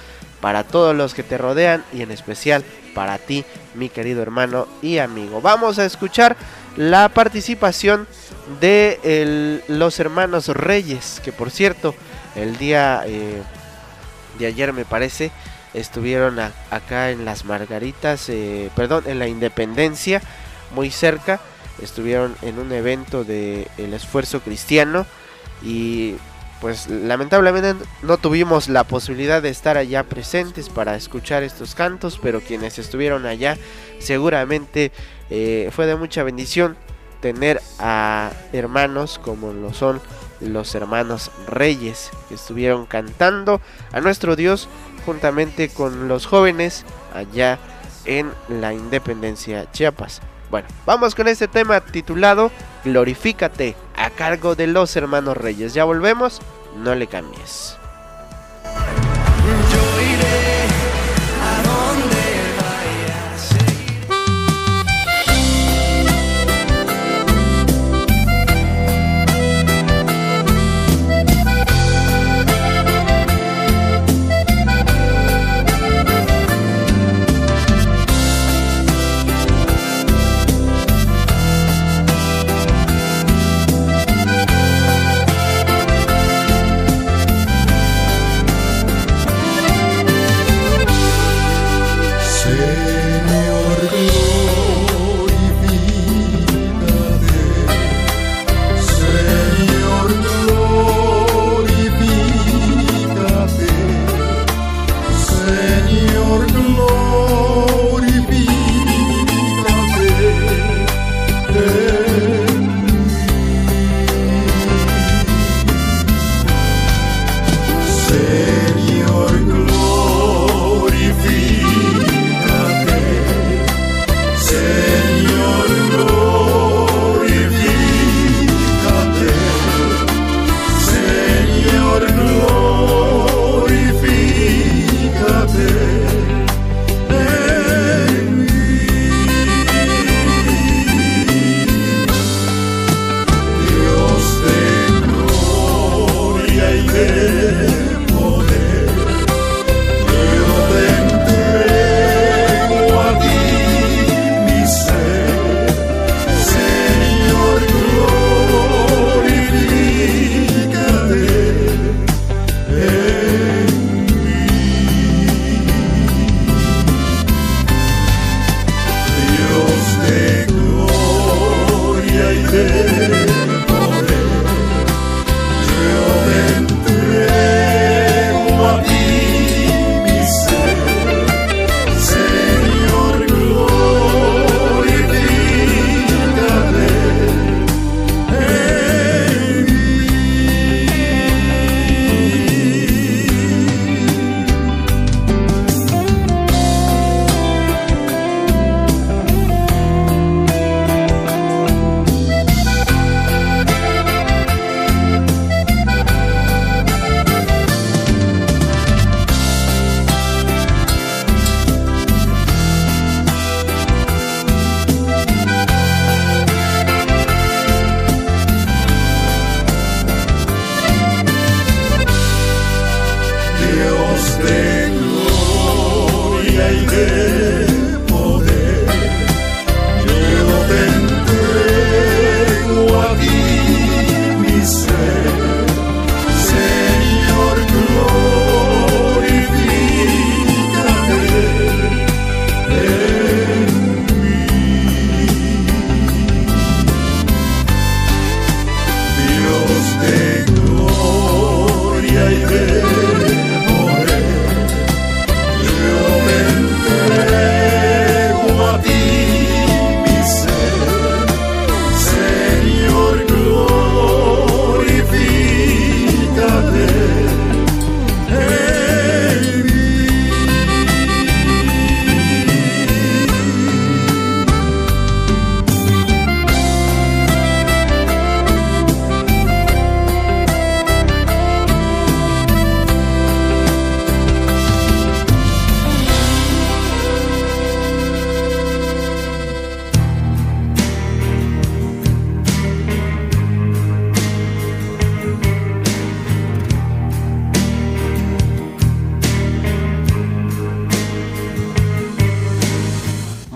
para 0.41 0.64
todos 0.64 0.95
los 0.97 1.14
que 1.14 1.22
te 1.22 1.39
rodean 1.39 1.85
y 1.93 2.03
en 2.03 2.11
especial 2.11 2.64
para 2.95 3.18
ti, 3.18 3.45
mi 3.74 3.89
querido 3.89 4.20
hermano 4.20 4.66
y 4.83 4.99
amigo. 4.99 5.41
Vamos 5.41 5.78
a 5.78 5.85
escuchar 5.85 6.37
la 6.76 7.09
participación 7.11 8.09
de 8.61 9.62
los 9.68 10.01
hermanos 10.01 10.49
Reyes, 10.49 11.20
que 11.24 11.33
por 11.33 11.51
cierto, 11.51 11.95
el 12.35 12.57
día 12.57 13.03
eh, 13.07 13.43
de 14.39 14.47
ayer 14.47 14.72
me 14.72 14.85
parece, 14.85 15.30
estuvieron 15.74 16.39
acá 16.39 17.11
en 17.11 17.24
las 17.24 17.45
Margaritas, 17.45 18.28
eh, 18.28 18.70
perdón, 18.74 19.05
en 19.07 19.18
la 19.18 19.28
Independencia, 19.28 20.22
muy 20.74 20.91
cerca, 20.91 21.41
estuvieron 21.83 22.35
en 22.43 22.59
un 22.59 22.72
evento 22.72 23.24
de 23.24 23.68
el 23.78 23.95
esfuerzo 23.95 24.41
cristiano 24.41 25.07
y 25.62 26.16
pues 26.61 26.89
lamentablemente 26.89 27.74
no 28.03 28.18
tuvimos 28.18 28.68
la 28.68 28.85
posibilidad 28.85 29.43
de 29.43 29.49
estar 29.49 29.76
allá 29.76 30.05
presentes 30.05 30.68
para 30.68 30.95
escuchar 30.95 31.43
estos 31.43 31.74
cantos, 31.74 32.20
pero 32.22 32.41
quienes 32.41 32.78
estuvieron 32.78 33.26
allá 33.26 33.59
seguramente 33.99 34.93
eh, 35.28 35.70
fue 35.72 35.87
de 35.87 35.97
mucha 35.97 36.22
bendición 36.22 36.76
tener 37.20 37.61
a 37.80 38.30
hermanos 38.53 39.18
como 39.18 39.53
lo 39.53 39.74
son 39.74 40.01
los 40.43 40.74
hermanos 40.74 41.30
reyes 41.47 42.11
que 42.28 42.34
estuvieron 42.34 42.86
cantando 42.86 43.61
a 43.93 44.01
nuestro 44.01 44.36
Dios 44.36 44.68
juntamente 45.07 45.68
con 45.68 46.09
los 46.09 46.26
jóvenes 46.26 46.84
allá 47.14 47.59
en 48.05 48.30
la 48.49 48.72
Independencia 48.72 49.70
Chiapas. 49.72 50.20
Bueno, 50.51 50.68
vamos 50.84 51.14
con 51.14 51.28
este 51.28 51.49
tema 51.49 51.80
titulado 51.80 52.51
Glorifícate 52.84 53.74
a 53.97 54.11
cargo 54.11 54.55
de 54.55 54.66
los 54.66 54.95
hermanos 54.97 55.36
Reyes. 55.36 55.72
Ya 55.72 55.84
volvemos, 55.84 56.40
no 56.76 56.95
le 56.95 57.07
cambies. 57.07 57.78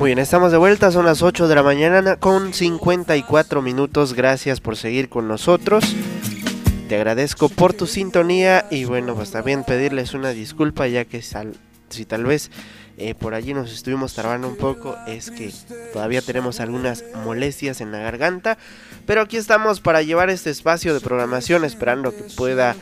Estamos 0.07 0.53
de 0.53 0.59
vuelta, 0.59 0.93
son 0.93 1.05
las 1.05 1.21
8 1.21 1.49
de 1.49 1.55
la 1.57 1.65
mañana 1.65 2.17
con 2.17 2.55
54 2.55 3.61
minutos. 3.61 4.15
Gracias 4.15 4.61
por 4.61 4.77
seguir 4.77 5.09
con 5.09 5.27
nosotros. 5.27 5.85
Te 6.89 6.95
agradezco 6.95 7.49
por 7.49 7.75
tu 7.75 7.89
sintonía 7.89 8.67
y 8.71 8.85
bueno, 8.85 9.17
pues 9.17 9.33
también 9.33 9.65
pedirles 9.65 10.15
una 10.15 10.31
disculpa 10.31 10.87
ya 10.87 11.05
que 11.05 11.23
si 11.23 12.05
tal 12.05 12.25
vez 12.25 12.53
eh, 12.99 13.15
por 13.17 13.35
allí 13.35 13.53
nos 13.53 13.73
estuvimos 13.73 14.15
trabando 14.15 14.49
un 14.49 14.57
poco, 14.57 14.97
es 15.09 15.33
que 15.33 15.53
todavía 15.93 16.23
tenemos 16.23 16.61
algunas 16.61 17.05
molestias 17.25 17.81
en 17.81 17.91
la 17.91 17.99
garganta, 17.99 18.59
pero 19.07 19.23
aquí 19.23 19.37
estamos 19.37 19.81
para 19.81 20.03
llevar 20.03 20.31
este 20.31 20.51
espacio 20.51 20.95
de 20.95 21.01
programación 21.01 21.65
esperando 21.65 22.17
que 22.17 22.23
pueda, 22.37 22.77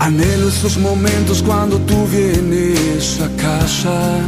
Anhelo 0.00 0.48
esos 0.48 0.78
momentos 0.78 1.42
cuando 1.42 1.78
tú 1.80 2.06
vienes 2.06 3.20
a 3.20 3.28
casa 3.36 4.18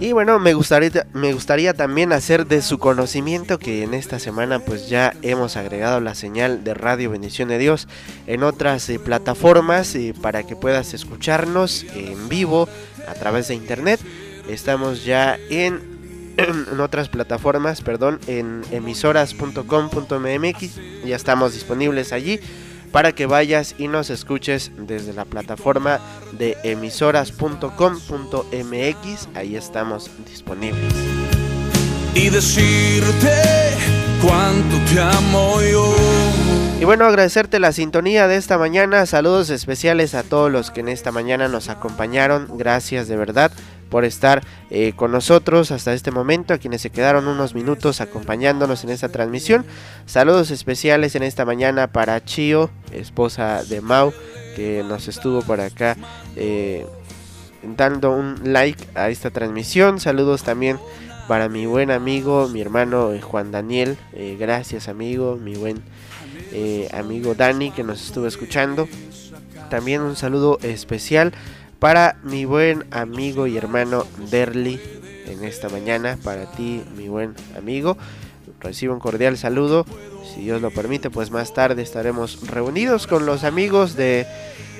y 0.00 0.12
bueno, 0.12 0.38
me 0.38 0.54
gustaría, 0.54 1.06
me 1.12 1.32
gustaría 1.32 1.74
también 1.74 2.12
hacer 2.12 2.46
de 2.46 2.62
su 2.62 2.78
conocimiento 2.78 3.58
que 3.58 3.82
en 3.82 3.94
esta 3.94 4.18
semana 4.18 4.60
pues 4.60 4.88
ya 4.88 5.14
hemos 5.22 5.56
agregado 5.56 6.00
la 6.00 6.14
señal 6.14 6.62
de 6.62 6.74
Radio 6.74 7.10
Bendición 7.10 7.48
de 7.48 7.58
Dios 7.58 7.88
en 8.26 8.44
otras 8.44 8.88
eh, 8.90 8.98
plataformas 8.98 9.94
eh, 9.94 10.14
para 10.20 10.44
que 10.44 10.56
puedas 10.56 10.94
escucharnos 10.94 11.84
en 11.94 12.28
vivo 12.28 12.68
a 13.08 13.14
través 13.14 13.48
de 13.48 13.54
internet. 13.54 14.00
Estamos 14.48 15.04
ya 15.04 15.38
en, 15.50 15.80
en 16.36 16.80
otras 16.80 17.08
plataformas, 17.08 17.82
perdón, 17.82 18.20
en 18.28 18.62
emisoras.com.mx, 18.70 20.70
ya 21.04 21.16
estamos 21.16 21.54
disponibles 21.54 22.12
allí 22.12 22.38
para 22.92 23.12
que 23.12 23.26
vayas 23.26 23.74
y 23.78 23.88
nos 23.88 24.10
escuches 24.10 24.70
desde 24.76 25.12
la 25.12 25.24
plataforma 25.24 25.98
de 26.32 26.56
emisoras.com.mx. 26.62 29.28
Ahí 29.34 29.56
estamos 29.56 30.10
disponibles. 30.28 30.94
Y 32.14 32.30
decirte 32.30 33.32
cuánto 34.22 34.76
te 34.92 35.00
amo 35.00 35.60
yo. 35.62 35.94
Y 36.80 36.84
bueno, 36.84 37.06
agradecerte 37.06 37.58
la 37.58 37.72
sintonía 37.72 38.28
de 38.28 38.36
esta 38.36 38.56
mañana. 38.56 39.04
Saludos 39.06 39.50
especiales 39.50 40.14
a 40.14 40.22
todos 40.22 40.50
los 40.50 40.70
que 40.70 40.80
en 40.80 40.88
esta 40.88 41.12
mañana 41.12 41.48
nos 41.48 41.68
acompañaron. 41.68 42.48
Gracias 42.56 43.08
de 43.08 43.16
verdad 43.16 43.52
por 43.88 44.04
estar 44.04 44.42
eh, 44.70 44.92
con 44.94 45.12
nosotros 45.12 45.70
hasta 45.70 45.94
este 45.94 46.10
momento, 46.10 46.54
a 46.54 46.58
quienes 46.58 46.82
se 46.82 46.90
quedaron 46.90 47.26
unos 47.26 47.54
minutos 47.54 48.00
acompañándonos 48.00 48.84
en 48.84 48.90
esta 48.90 49.08
transmisión. 49.08 49.64
Saludos 50.06 50.50
especiales 50.50 51.14
en 51.14 51.22
esta 51.22 51.44
mañana 51.44 51.88
para 51.88 52.24
Chio, 52.24 52.70
esposa 52.92 53.64
de 53.64 53.80
Mau, 53.80 54.12
que 54.56 54.84
nos 54.86 55.08
estuvo 55.08 55.42
por 55.42 55.60
acá 55.60 55.96
eh, 56.36 56.86
dando 57.62 58.12
un 58.12 58.40
like 58.44 58.84
a 58.94 59.08
esta 59.08 59.30
transmisión. 59.30 60.00
Saludos 60.00 60.42
también 60.42 60.78
para 61.26 61.48
mi 61.48 61.66
buen 61.66 61.90
amigo, 61.90 62.48
mi 62.48 62.60
hermano 62.60 63.12
eh, 63.12 63.20
Juan 63.20 63.50
Daniel. 63.50 63.96
gracias 64.38 64.88
amigo, 64.88 65.36
mi 65.36 65.54
buen 65.54 65.82
amigo 66.92 67.34
Dani 67.34 67.70
que 67.70 67.84
nos 67.84 68.04
estuvo 68.04 68.26
escuchando. 68.26 68.88
También 69.70 70.00
un 70.00 70.16
saludo 70.16 70.58
especial 70.62 71.32
mi 72.24 72.44
buen 72.44 72.86
amigo 72.90 73.46
y 73.46 73.56
hermano 73.56 74.04
Derly 74.30 74.80
en 75.26 75.44
esta 75.44 75.68
mañana. 75.68 76.18
Para 76.22 76.50
ti, 76.50 76.82
mi 76.96 77.08
buen 77.08 77.34
amigo, 77.56 77.96
recibo 78.60 78.94
un 78.94 79.00
cordial 79.00 79.38
saludo. 79.38 79.86
Si 80.34 80.42
Dios 80.42 80.60
lo 80.60 80.70
permite, 80.72 81.08
pues 81.08 81.30
más 81.30 81.54
tarde 81.54 81.82
estaremos 81.82 82.46
reunidos 82.48 83.06
con 83.06 83.26
los 83.26 83.44
amigos 83.44 83.94
de, 83.94 84.26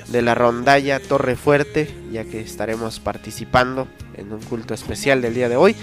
de 0.09 0.21
la 0.21 0.35
rondalla 0.35 0.99
Torre 0.99 1.37
Fuerte, 1.37 1.89
ya 2.11 2.25
que 2.25 2.41
estaremos 2.41 2.99
participando 2.99 3.87
en 4.15 4.33
un 4.33 4.41
culto 4.41 4.73
especial 4.73 5.21
del 5.21 5.33
día 5.33 5.47
de 5.47 5.55
hoy. 5.55 5.75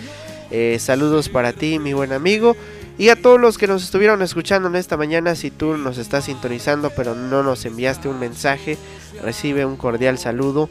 Eh, 0.50 0.76
saludos 0.78 1.30
para 1.30 1.54
ti, 1.54 1.78
mi 1.78 1.94
buen 1.94 2.12
amigo. 2.12 2.56
Y 2.98 3.08
a 3.08 3.16
todos 3.16 3.40
los 3.40 3.58
que 3.58 3.66
nos 3.66 3.82
estuvieron 3.82 4.22
escuchando 4.22 4.68
en 4.68 4.76
esta 4.76 4.96
mañana, 4.96 5.34
si 5.34 5.50
tú 5.50 5.76
nos 5.76 5.98
estás 5.98 6.26
sintonizando 6.26 6.90
pero 6.90 7.14
no 7.14 7.42
nos 7.42 7.64
enviaste 7.64 8.08
un 8.08 8.18
mensaje, 8.18 8.78
recibe 9.22 9.64
un 9.64 9.76
cordial 9.76 10.18
saludo. 10.18 10.68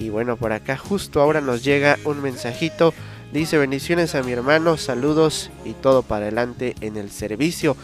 Y 0.00 0.08
bueno, 0.08 0.38
por 0.38 0.52
acá 0.52 0.78
justo 0.78 1.20
ahora 1.20 1.42
nos 1.42 1.62
llega 1.62 1.98
un 2.04 2.22
mensajito. 2.22 2.94
Dice 3.34 3.58
bendiciones 3.58 4.14
a 4.14 4.22
mi 4.22 4.32
hermano, 4.32 4.78
saludos 4.78 5.50
y 5.64 5.74
todo 5.74 6.02
para 6.02 6.24
adelante 6.24 6.74
en 6.80 6.96
el 6.96 7.10
servicio. 7.10 7.76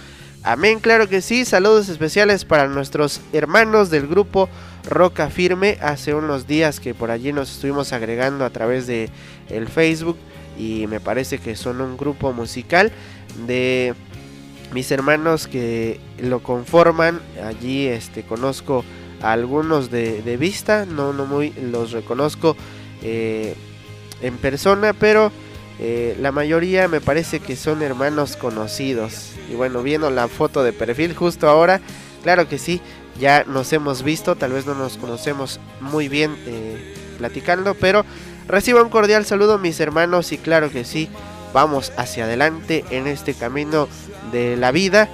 Amén, 0.43 0.81
claro 0.81 1.09
que 1.09 1.21
sí. 1.21 1.45
Saludos 1.45 1.91
especiales 1.91 2.47
para 2.47 2.69
nuestros 2.69 3.21
hermanos 3.35 3.91
del 3.91 4.07
grupo 4.07 4.49
Roca 4.89 5.29
Firme. 5.29 5.77
Hace 5.83 6.15
unos 6.15 6.47
días 6.47 6.81
que 6.81 6.95
por 6.95 7.11
allí 7.11 7.35
nos 7.35 7.53
estuvimos 7.53 7.93
agregando 7.93 8.47
a 8.47 8.51
través 8.51 8.87
de 8.87 9.11
el 9.51 9.69
Facebook 9.69 10.17
y 10.59 10.87
me 10.87 11.01
parece 11.01 11.39
que 11.39 11.55
son 11.55 11.83
un 11.83 11.99
grupo 11.99 12.33
musical 12.33 12.93
de 13.47 13.95
mis 14.73 14.91
hermanos 14.91 15.47
que 15.47 16.01
lo 16.19 16.43
conforman. 16.43 17.21
Allí 17.45 17.87
este 17.89 18.23
conozco 18.23 18.85
algunos 19.23 19.91
de, 19.91 20.37
vista, 20.39 20.87
no, 20.87 21.13
no 21.13 21.27
muy 21.27 21.53
los 21.53 21.93
reconozco 21.93 22.57
eh, 23.03 23.55
en 24.23 24.37
persona, 24.39 24.93
pero 24.93 25.33
eh, 25.79 26.17
la 26.21 26.33
mayoría 26.33 26.89
me 26.89 27.01
parece 27.01 27.41
que 27.41 27.57
son 27.57 27.83
hermanos 27.83 28.37
conocidos. 28.37 29.33
Y 29.51 29.55
bueno, 29.55 29.83
viendo 29.83 30.11
la 30.11 30.29
foto 30.29 30.63
de 30.63 30.73
perfil 30.73 31.15
justo 31.15 31.49
ahora, 31.49 31.81
claro 32.23 32.49
que 32.49 32.59
sí, 32.59 32.81
ya 33.19 33.45
nos 33.45 33.73
hemos 33.73 34.03
visto, 34.03 34.37
tal 34.37 34.53
vez 34.53 34.67
no 34.67 34.75
nos 34.75 34.97
conocemos 34.97 35.61
muy 35.81 36.09
bien 36.09 36.37
eh, 36.47 36.95
platicando, 37.19 37.75
pero 37.75 38.05
recibo 38.47 38.83
un 38.83 38.91
cordial 38.91 39.25
saludo 39.25 39.59
mis 39.59 39.81
hermanos 39.81 40.33
y 40.33 40.39
claro 40.39 40.71
que 40.71 40.85
sí, 40.85 41.09
vamos 41.53 41.93
hacia 41.97 42.25
adelante 42.25 42.85
en 42.91 43.07
este 43.07 43.35
camino 43.35 43.89
de 44.33 44.57
la 44.57 44.73
vida 44.73 45.09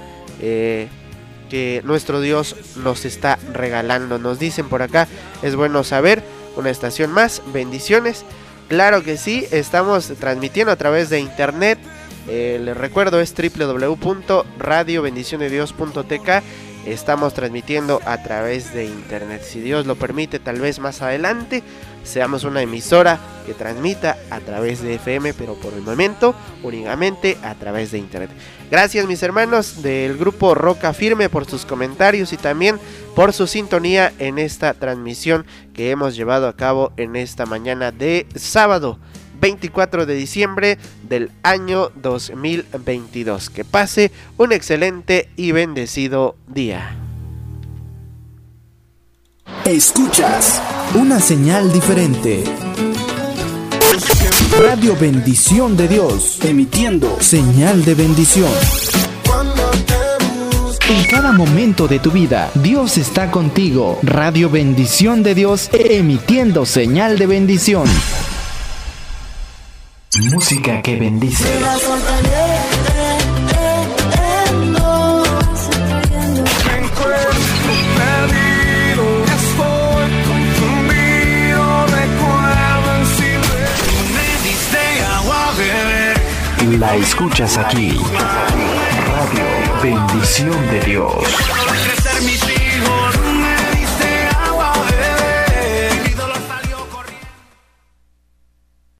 nuestro 1.83 2.21
Dios 2.21 2.55
nos 2.77 3.03
está 3.05 3.37
regalando. 3.53 4.19
Nos 4.19 4.39
dicen 4.39 4.69
por 4.69 4.81
acá, 4.81 5.07
es 5.41 5.55
bueno 5.55 5.83
saber 5.83 6.23
una 6.55 6.69
estación 6.69 7.11
más. 7.11 7.41
Bendiciones. 7.53 8.23
Claro 8.69 9.03
que 9.03 9.17
sí, 9.17 9.45
estamos 9.51 10.13
transmitiendo 10.19 10.71
a 10.71 10.77
través 10.77 11.09
de 11.09 11.19
internet. 11.19 11.77
Eh, 12.27 12.59
les 12.63 12.77
recuerdo 12.77 13.19
es 13.19 13.35
www.radiobendicionedios.tk 13.35 16.29
Estamos 16.85 17.33
transmitiendo 17.33 18.01
a 18.05 18.21
través 18.23 18.73
de 18.73 18.85
internet. 18.85 19.41
Si 19.43 19.61
Dios 19.61 19.85
lo 19.85 19.95
permite, 19.95 20.39
tal 20.39 20.59
vez 20.59 20.79
más 20.79 21.01
adelante 21.01 21.63
seamos 22.03 22.43
una 22.43 22.61
emisora 22.61 23.19
que 23.45 23.53
transmita 23.53 24.17
a 24.29 24.39
través 24.41 24.81
de 24.81 24.95
FM, 24.95 25.33
pero 25.33 25.55
por 25.55 25.73
el 25.73 25.81
momento 25.81 26.35
únicamente 26.61 27.37
a 27.41 27.55
través 27.55 27.91
de 27.91 27.99
internet. 27.99 28.31
Gracias 28.69 29.07
mis 29.07 29.23
hermanos 29.23 29.81
del 29.81 30.17
grupo 30.17 30.55
Roca 30.55 30.93
Firme 30.93 31.29
por 31.29 31.45
sus 31.45 31.65
comentarios 31.65 32.33
y 32.33 32.37
también 32.37 32.79
por 33.15 33.31
su 33.31 33.47
sintonía 33.47 34.11
en 34.19 34.37
esta 34.37 34.73
transmisión 34.73 35.45
que 35.73 35.91
hemos 35.91 36.15
llevado 36.15 36.47
a 36.47 36.55
cabo 36.55 36.91
en 36.97 37.15
esta 37.15 37.45
mañana 37.45 37.91
de 37.91 38.27
sábado. 38.35 38.99
24 39.39 40.05
de 40.05 40.15
diciembre 40.15 40.77
del 41.07 41.31
año 41.43 41.89
2022. 41.95 43.49
Que 43.49 43.63
pase 43.63 44.11
un 44.37 44.51
excelente 44.51 45.29
y 45.35 45.51
bendecido 45.51 46.35
día. 46.47 46.97
Escuchas 49.65 50.61
una 50.95 51.19
señal 51.19 51.71
diferente. 51.71 52.43
Radio 54.61 54.95
Bendición 54.95 55.75
de 55.75 55.87
Dios, 55.87 56.39
emitiendo 56.43 57.19
señal 57.21 57.83
de 57.83 57.95
bendición. 57.95 58.51
En 60.89 61.05
cada 61.05 61.31
momento 61.31 61.87
de 61.87 61.99
tu 61.99 62.11
vida, 62.11 62.51
Dios 62.55 62.97
está 62.97 63.31
contigo. 63.31 63.97
Radio 64.03 64.49
Bendición 64.49 65.23
de 65.23 65.33
Dios, 65.33 65.69
emitiendo 65.71 66.65
señal 66.65 67.17
de 67.17 67.25
bendición. 67.25 67.85
Música 70.21 70.79
que 70.83 70.95
bendice. 70.95 71.43
La 86.77 86.95
escuchas 86.95 87.57
aquí. 87.57 87.97
Radio 89.09 89.43
Bendición 89.81 90.69
de 90.69 90.79
Dios. 90.81 91.72